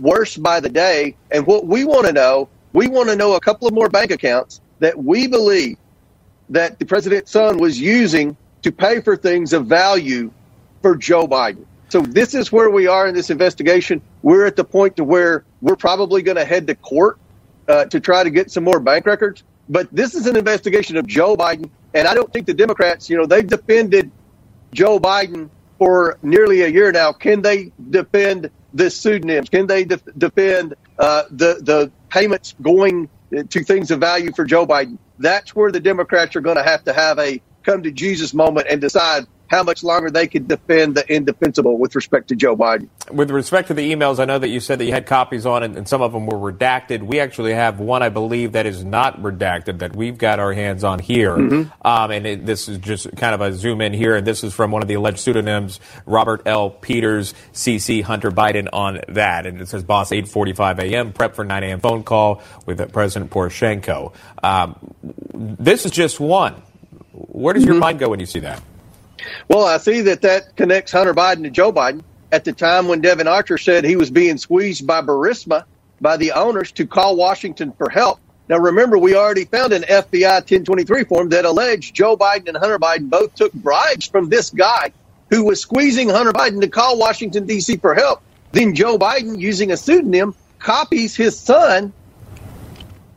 worse 0.00 0.36
by 0.36 0.60
the 0.60 0.68
day. 0.68 1.16
And 1.30 1.46
what 1.46 1.66
we 1.66 1.84
want 1.84 2.06
to 2.06 2.12
know, 2.12 2.48
we 2.72 2.88
want 2.88 3.08
to 3.08 3.16
know 3.16 3.34
a 3.34 3.40
couple 3.40 3.66
of 3.66 3.74
more 3.74 3.88
bank 3.88 4.10
accounts 4.10 4.60
that 4.78 5.02
we 5.02 5.26
believe 5.26 5.76
that 6.50 6.78
the 6.78 6.84
president's 6.84 7.30
son 7.30 7.58
was 7.58 7.80
using 7.80 8.36
to 8.62 8.70
pay 8.70 9.00
for 9.00 9.16
things 9.16 9.52
of 9.52 9.66
value 9.66 10.30
for 10.82 10.96
Joe 10.96 11.26
Biden. 11.26 11.64
So 11.88 12.00
this 12.00 12.34
is 12.34 12.50
where 12.52 12.70
we 12.70 12.86
are 12.86 13.06
in 13.06 13.14
this 13.14 13.30
investigation. 13.30 14.02
We're 14.22 14.46
at 14.46 14.56
the 14.56 14.64
point 14.64 14.96
to 14.96 15.04
where 15.04 15.44
we're 15.60 15.76
probably 15.76 16.22
going 16.22 16.36
to 16.36 16.44
head 16.44 16.66
to 16.66 16.74
court 16.74 17.18
uh, 17.68 17.86
to 17.86 18.00
try 18.00 18.24
to 18.24 18.30
get 18.30 18.50
some 18.50 18.64
more 18.64 18.80
bank 18.80 19.06
records. 19.06 19.44
But 19.68 19.88
this 19.92 20.14
is 20.14 20.26
an 20.26 20.36
investigation 20.36 20.96
of 20.96 21.06
Joe 21.06 21.36
Biden, 21.36 21.70
and 21.96 22.06
I 22.06 22.14
don't 22.14 22.30
think 22.30 22.46
the 22.46 22.54
Democrats, 22.54 23.08
you 23.08 23.16
know, 23.16 23.24
they've 23.24 23.46
defended 23.46 24.10
Joe 24.72 25.00
Biden 25.00 25.48
for 25.78 26.18
nearly 26.22 26.62
a 26.62 26.68
year 26.68 26.92
now. 26.92 27.12
Can 27.12 27.40
they 27.40 27.72
defend 27.90 28.50
the 28.74 28.90
pseudonyms? 28.90 29.48
Can 29.48 29.66
they 29.66 29.84
de- 29.84 30.00
defend 30.18 30.74
uh, 30.98 31.22
the 31.30 31.58
the 31.62 31.90
payments 32.10 32.54
going 32.60 33.08
to 33.30 33.64
things 33.64 33.90
of 33.90 34.00
value 34.00 34.30
for 34.32 34.44
Joe 34.44 34.66
Biden? 34.66 34.98
That's 35.18 35.56
where 35.56 35.72
the 35.72 35.80
Democrats 35.80 36.36
are 36.36 36.42
going 36.42 36.56
to 36.56 36.62
have 36.62 36.84
to 36.84 36.92
have 36.92 37.18
a 37.18 37.40
come 37.62 37.82
to 37.82 37.90
Jesus 37.90 38.34
moment 38.34 38.66
and 38.70 38.80
decide 38.80 39.26
how 39.48 39.62
much 39.62 39.84
longer 39.84 40.10
they 40.10 40.26
could 40.26 40.48
defend 40.48 40.96
the 40.96 41.12
indefensible 41.12 41.78
with 41.78 41.94
respect 41.94 42.28
to 42.28 42.36
Joe 42.36 42.56
Biden. 42.56 42.88
With 43.10 43.30
respect 43.30 43.68
to 43.68 43.74
the 43.74 43.92
emails, 43.92 44.18
I 44.18 44.24
know 44.24 44.38
that 44.38 44.48
you 44.48 44.60
said 44.60 44.78
that 44.78 44.84
you 44.84 44.92
had 44.92 45.06
copies 45.06 45.46
on 45.46 45.62
and, 45.62 45.76
and 45.76 45.88
some 45.88 46.02
of 46.02 46.12
them 46.12 46.26
were 46.26 46.52
redacted. 46.52 47.02
We 47.02 47.20
actually 47.20 47.54
have 47.54 47.78
one, 47.78 48.02
I 48.02 48.08
believe, 48.08 48.52
that 48.52 48.66
is 48.66 48.84
not 48.84 49.22
redacted 49.22 49.78
that 49.78 49.94
we've 49.94 50.18
got 50.18 50.38
our 50.38 50.52
hands 50.52 50.84
on 50.84 50.98
here. 50.98 51.36
Mm-hmm. 51.36 51.86
Um, 51.86 52.10
and 52.10 52.26
it, 52.26 52.46
this 52.46 52.68
is 52.68 52.78
just 52.78 53.14
kind 53.16 53.34
of 53.34 53.40
a 53.40 53.52
zoom 53.52 53.80
in 53.80 53.92
here. 53.92 54.16
And 54.16 54.26
this 54.26 54.42
is 54.42 54.54
from 54.54 54.70
one 54.70 54.82
of 54.82 54.88
the 54.88 54.94
alleged 54.94 55.18
pseudonyms, 55.18 55.80
Robert 56.04 56.42
L. 56.46 56.70
Peters, 56.70 57.34
CC 57.52 58.02
Hunter 58.02 58.30
Biden 58.30 58.68
on 58.72 59.00
that. 59.08 59.46
And 59.46 59.60
it 59.60 59.68
says 59.68 59.84
boss 59.84 60.12
845 60.12 60.80
a.m., 60.80 61.12
prep 61.12 61.34
for 61.34 61.44
9 61.44 61.62
a.m. 61.62 61.80
phone 61.80 62.02
call 62.02 62.42
with 62.64 62.92
President 62.92 63.30
Poroshenko. 63.30 64.12
Um, 64.42 64.76
this 65.32 65.84
is 65.84 65.92
just 65.92 66.18
one. 66.20 66.54
Where 67.12 67.54
does 67.54 67.62
mm-hmm. 67.62 67.72
your 67.72 67.80
mind 67.80 67.98
go 67.98 68.08
when 68.10 68.20
you 68.20 68.26
see 68.26 68.40
that? 68.40 68.62
Well, 69.48 69.64
I 69.64 69.78
see 69.78 70.02
that 70.02 70.22
that 70.22 70.56
connects 70.56 70.92
Hunter 70.92 71.14
Biden 71.14 71.44
to 71.44 71.50
Joe 71.50 71.72
Biden 71.72 72.02
at 72.32 72.44
the 72.44 72.52
time 72.52 72.88
when 72.88 73.00
Devon 73.00 73.28
Archer 73.28 73.58
said 73.58 73.84
he 73.84 73.96
was 73.96 74.10
being 74.10 74.38
squeezed 74.38 74.86
by 74.86 75.00
Burisma, 75.00 75.64
by 76.00 76.16
the 76.16 76.32
owners, 76.32 76.72
to 76.72 76.86
call 76.86 77.16
Washington 77.16 77.72
for 77.72 77.88
help. 77.88 78.20
Now, 78.48 78.58
remember, 78.58 78.96
we 78.96 79.16
already 79.16 79.44
found 79.44 79.72
an 79.72 79.82
FBI 79.82 80.22
1023 80.22 81.04
form 81.04 81.28
that 81.30 81.44
alleged 81.44 81.94
Joe 81.94 82.16
Biden 82.16 82.48
and 82.48 82.56
Hunter 82.56 82.78
Biden 82.78 83.10
both 83.10 83.34
took 83.34 83.52
bribes 83.52 84.06
from 84.06 84.28
this 84.28 84.50
guy 84.50 84.92
who 85.30 85.44
was 85.44 85.60
squeezing 85.60 86.08
Hunter 86.08 86.32
Biden 86.32 86.60
to 86.60 86.68
call 86.68 86.98
Washington, 86.98 87.46
D.C. 87.46 87.78
for 87.78 87.94
help. 87.94 88.22
Then 88.52 88.74
Joe 88.74 88.98
Biden, 88.98 89.38
using 89.38 89.72
a 89.72 89.76
pseudonym, 89.76 90.34
copies 90.60 91.16
his 91.16 91.38
son 91.38 91.92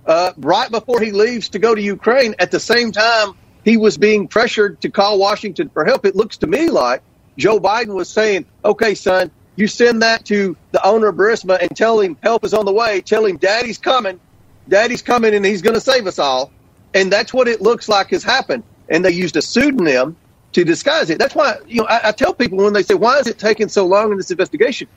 uh, 0.08 0.34
right 0.38 0.72
before 0.72 1.00
he 1.00 1.12
leaves 1.12 1.50
to 1.50 1.60
go 1.60 1.76
to 1.76 1.82
Ukraine 1.82 2.34
at 2.40 2.50
the 2.50 2.60
same 2.60 2.92
time 2.92 3.36
he 3.64 3.78
was 3.78 3.98
being 3.98 4.28
pressured 4.28 4.82
to 4.82 4.90
call 4.90 5.20
Washington 5.20 5.70
for 5.70 5.86
help. 5.86 6.06
It 6.06 6.16
looks 6.16 6.38
to 6.38 6.48
me 6.48 6.70
like 6.70 7.02
Joe 7.38 7.60
Biden 7.60 7.94
was 7.94 8.10
saying, 8.10 8.46
okay, 8.64 8.96
son, 8.96 9.32
you 9.56 9.68
send 9.68 10.02
that 10.02 10.26
to 10.26 10.56
the 10.72 10.86
owner 10.86 11.08
of 11.08 11.16
Burisma 11.16 11.60
and 11.60 11.76
tell 11.76 12.00
him 12.00 12.18
help 12.24 12.46
is 12.46 12.54
on 12.54 12.66
the 12.66 12.72
way. 12.72 13.02
Tell 13.02 13.26
him 13.26 13.38
daddy's 13.38 13.78
coming. 13.78 14.20
Daddy's 14.68 15.02
coming 15.02 15.34
and 15.34 15.46
he's 15.46 15.62
going 15.62 15.74
to 15.74 15.82
save 15.82 16.08
us 16.08 16.20
all. 16.20 16.52
And 16.94 17.12
that's 17.12 17.34
what 17.34 17.48
it 17.48 17.62
looks 17.62 17.90
like 17.90 18.10
has 18.10 18.24
happened. 18.24 18.64
And 18.88 19.04
they 19.04 19.12
used 19.12 19.36
a 19.36 19.42
pseudonym 19.42 20.16
to 20.54 20.64
disguise 20.64 21.10
it. 21.10 21.20
That's 21.20 21.36
why, 21.36 21.58
you 21.68 21.82
know, 21.82 21.88
I, 21.88 22.10
I 22.10 22.12
tell 22.12 22.34
people 22.34 22.58
when 22.60 22.74
they 22.74 22.84
say, 22.84 22.96
why 22.96 23.20
is 23.20 23.28
it 23.28 23.38
taking 23.38 23.68
so 23.68 23.86
long 23.86 24.12
in 24.12 24.18
this 24.18 24.32
investigation? 24.32 24.88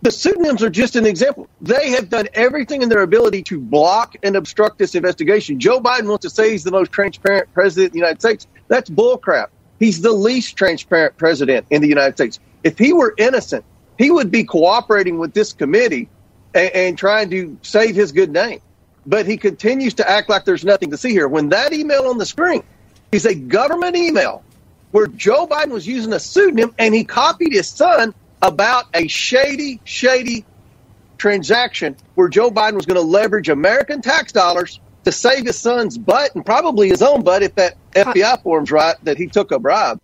The 0.00 0.12
pseudonyms 0.12 0.62
are 0.62 0.70
just 0.70 0.94
an 0.94 1.04
example. 1.04 1.48
They 1.60 1.90
have 1.90 2.08
done 2.08 2.28
everything 2.34 2.82
in 2.82 2.88
their 2.88 3.02
ability 3.02 3.42
to 3.44 3.60
block 3.60 4.14
and 4.22 4.36
obstruct 4.36 4.78
this 4.78 4.94
investigation. 4.94 5.58
Joe 5.58 5.80
Biden 5.80 6.08
wants 6.08 6.22
to 6.22 6.30
say 6.30 6.52
he's 6.52 6.62
the 6.62 6.70
most 6.70 6.92
transparent 6.92 7.52
president 7.52 7.88
in 7.88 7.92
the 7.92 7.98
United 7.98 8.20
States. 8.20 8.46
That's 8.68 8.88
bullcrap. 8.88 9.48
He's 9.80 10.00
the 10.00 10.12
least 10.12 10.56
transparent 10.56 11.16
president 11.16 11.66
in 11.70 11.82
the 11.82 11.88
United 11.88 12.14
States. 12.14 12.38
If 12.62 12.78
he 12.78 12.92
were 12.92 13.14
innocent, 13.18 13.64
he 13.98 14.10
would 14.10 14.30
be 14.30 14.44
cooperating 14.44 15.18
with 15.18 15.34
this 15.34 15.52
committee 15.52 16.08
and, 16.54 16.70
and 16.72 16.98
trying 16.98 17.30
to 17.30 17.58
save 17.62 17.96
his 17.96 18.12
good 18.12 18.30
name. 18.30 18.60
But 19.04 19.26
he 19.26 19.36
continues 19.36 19.94
to 19.94 20.08
act 20.08 20.28
like 20.28 20.44
there's 20.44 20.64
nothing 20.64 20.90
to 20.92 20.96
see 20.96 21.10
here. 21.10 21.26
When 21.26 21.48
that 21.48 21.72
email 21.72 22.04
on 22.04 22.18
the 22.18 22.26
screen 22.26 22.62
is 23.10 23.26
a 23.26 23.34
government 23.34 23.96
email 23.96 24.44
where 24.92 25.08
Joe 25.08 25.46
Biden 25.46 25.70
was 25.70 25.86
using 25.86 26.12
a 26.12 26.20
pseudonym 26.20 26.74
and 26.78 26.94
he 26.94 27.04
copied 27.04 27.52
his 27.52 27.68
son 27.68 28.14
about 28.42 28.86
a 28.94 29.08
shady, 29.08 29.80
shady 29.84 30.44
transaction 31.16 31.96
where 32.14 32.28
Joe 32.28 32.50
Biden 32.50 32.74
was 32.74 32.86
going 32.86 33.00
to 33.00 33.06
leverage 33.06 33.48
American 33.48 34.02
tax 34.02 34.32
dollars 34.32 34.80
to 35.04 35.12
save 35.12 35.46
his 35.46 35.58
son's 35.58 35.98
butt 35.98 36.34
and 36.34 36.44
probably 36.44 36.88
his 36.88 37.02
own 37.02 37.22
butt 37.22 37.42
if 37.42 37.54
that 37.56 37.76
FBI 37.92 38.42
form's 38.42 38.70
right 38.70 38.96
that 39.04 39.16
he 39.16 39.26
took 39.26 39.50
a 39.52 39.58
bribe. 39.58 40.00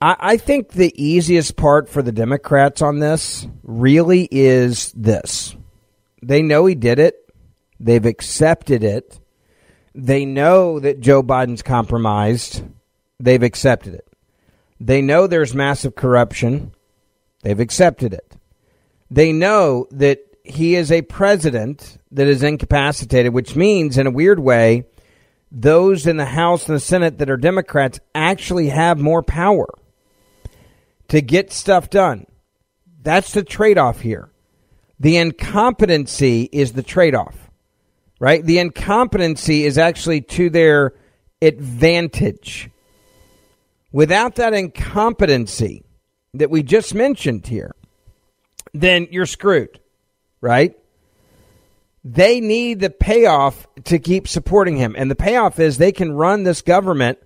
I, 0.00 0.16
I 0.18 0.36
think 0.36 0.70
the 0.70 0.92
easiest 1.02 1.56
part 1.56 1.88
for 1.88 2.02
the 2.02 2.12
Democrats 2.12 2.82
on 2.82 2.98
this 2.98 3.46
really 3.62 4.28
is 4.30 4.92
this. 4.92 5.56
They 6.22 6.42
know 6.42 6.66
he 6.66 6.74
did 6.74 6.98
it. 6.98 7.16
They've 7.78 8.04
accepted 8.04 8.82
it. 8.82 9.18
They 9.94 10.24
know 10.24 10.80
that 10.80 11.00
Joe 11.00 11.22
Biden's 11.22 11.62
compromised. 11.62 12.64
They've 13.18 13.42
accepted 13.42 13.94
it. 13.94 14.06
They 14.80 15.00
know 15.00 15.26
there's 15.26 15.54
massive 15.54 15.94
corruption. 15.94 16.72
They've 17.46 17.60
accepted 17.60 18.12
it. 18.12 18.36
They 19.08 19.32
know 19.32 19.86
that 19.92 20.18
he 20.42 20.74
is 20.74 20.90
a 20.90 21.02
president 21.02 21.96
that 22.10 22.26
is 22.26 22.42
incapacitated, 22.42 23.32
which 23.32 23.54
means, 23.54 23.96
in 23.96 24.08
a 24.08 24.10
weird 24.10 24.40
way, 24.40 24.86
those 25.52 26.08
in 26.08 26.16
the 26.16 26.24
House 26.24 26.68
and 26.68 26.74
the 26.74 26.80
Senate 26.80 27.18
that 27.18 27.30
are 27.30 27.36
Democrats 27.36 28.00
actually 28.16 28.70
have 28.70 28.98
more 28.98 29.22
power 29.22 29.68
to 31.06 31.20
get 31.20 31.52
stuff 31.52 31.88
done. 31.88 32.26
That's 33.00 33.30
the 33.30 33.44
trade 33.44 33.78
off 33.78 34.00
here. 34.00 34.28
The 34.98 35.16
incompetency 35.16 36.48
is 36.50 36.72
the 36.72 36.82
trade 36.82 37.14
off, 37.14 37.36
right? 38.18 38.44
The 38.44 38.58
incompetency 38.58 39.64
is 39.64 39.78
actually 39.78 40.22
to 40.22 40.50
their 40.50 40.94
advantage. 41.40 42.70
Without 43.92 44.34
that 44.34 44.52
incompetency, 44.52 45.84
that 46.34 46.50
we 46.50 46.62
just 46.62 46.94
mentioned 46.94 47.46
here, 47.46 47.74
then 48.72 49.08
you're 49.10 49.26
screwed, 49.26 49.80
right? 50.40 50.76
They 52.04 52.40
need 52.40 52.80
the 52.80 52.90
payoff 52.90 53.66
to 53.84 53.98
keep 53.98 54.28
supporting 54.28 54.76
him. 54.76 54.94
And 54.96 55.10
the 55.10 55.16
payoff 55.16 55.58
is 55.58 55.78
they 55.78 55.92
can 55.92 56.12
run 56.12 56.44
this 56.44 56.62
government 56.62 57.18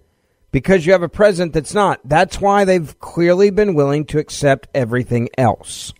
because 0.52 0.86
you 0.86 0.92
have 0.92 1.02
a 1.02 1.08
president 1.08 1.52
that's 1.52 1.74
not. 1.74 2.00
That's 2.04 2.40
why 2.40 2.64
they've 2.64 2.98
clearly 2.98 3.50
been 3.50 3.74
willing 3.74 4.06
to 4.06 4.18
accept 4.18 4.68
everything 4.74 5.28
else. 5.36 5.92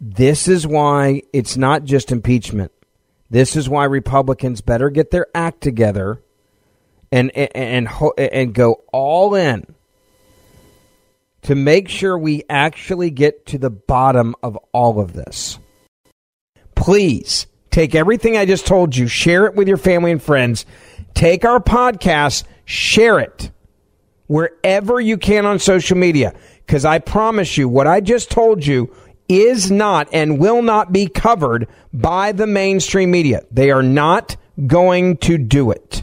This 0.00 0.48
is 0.48 0.66
why 0.66 1.22
it's 1.32 1.56
not 1.56 1.84
just 1.84 2.12
impeachment. 2.12 2.72
This 3.30 3.56
is 3.56 3.68
why 3.68 3.84
Republicans 3.84 4.60
better 4.60 4.90
get 4.90 5.10
their 5.10 5.26
act 5.34 5.60
together 5.60 6.22
and 7.10 7.30
and 7.36 7.50
and, 7.54 7.88
and 8.18 8.54
go 8.54 8.82
all 8.92 9.34
in 9.34 9.74
to 11.42 11.54
make 11.54 11.88
sure 11.88 12.18
we 12.18 12.42
actually 12.48 13.10
get 13.10 13.46
to 13.46 13.58
the 13.58 13.70
bottom 13.70 14.34
of 14.42 14.56
all 14.72 15.00
of 15.00 15.12
this. 15.12 15.58
Please 16.74 17.46
take 17.70 17.94
everything 17.94 18.36
I 18.36 18.44
just 18.44 18.66
told 18.66 18.96
you, 18.96 19.06
share 19.06 19.46
it 19.46 19.54
with 19.54 19.68
your 19.68 19.76
family 19.76 20.10
and 20.10 20.22
friends. 20.22 20.66
Take 21.14 21.44
our 21.44 21.60
podcast, 21.60 22.44
share 22.64 23.18
it 23.18 23.50
wherever 24.26 25.00
you 25.00 25.18
can 25.18 25.46
on 25.46 25.58
social 25.58 25.96
media. 25.96 26.34
Because 26.66 26.84
I 26.84 26.98
promise 26.98 27.56
you, 27.56 27.68
what 27.68 27.86
I 27.86 28.00
just 28.00 28.30
told 28.30 28.64
you 28.64 28.94
is 29.28 29.70
not 29.70 30.08
and 30.12 30.38
will 30.38 30.62
not 30.62 30.92
be 30.92 31.06
covered 31.06 31.68
by 31.92 32.32
the 32.32 32.46
mainstream 32.46 33.10
media. 33.10 33.42
They 33.50 33.70
are 33.70 33.82
not 33.82 34.36
going 34.66 35.18
to 35.18 35.38
do 35.38 35.70
it. 35.70 36.02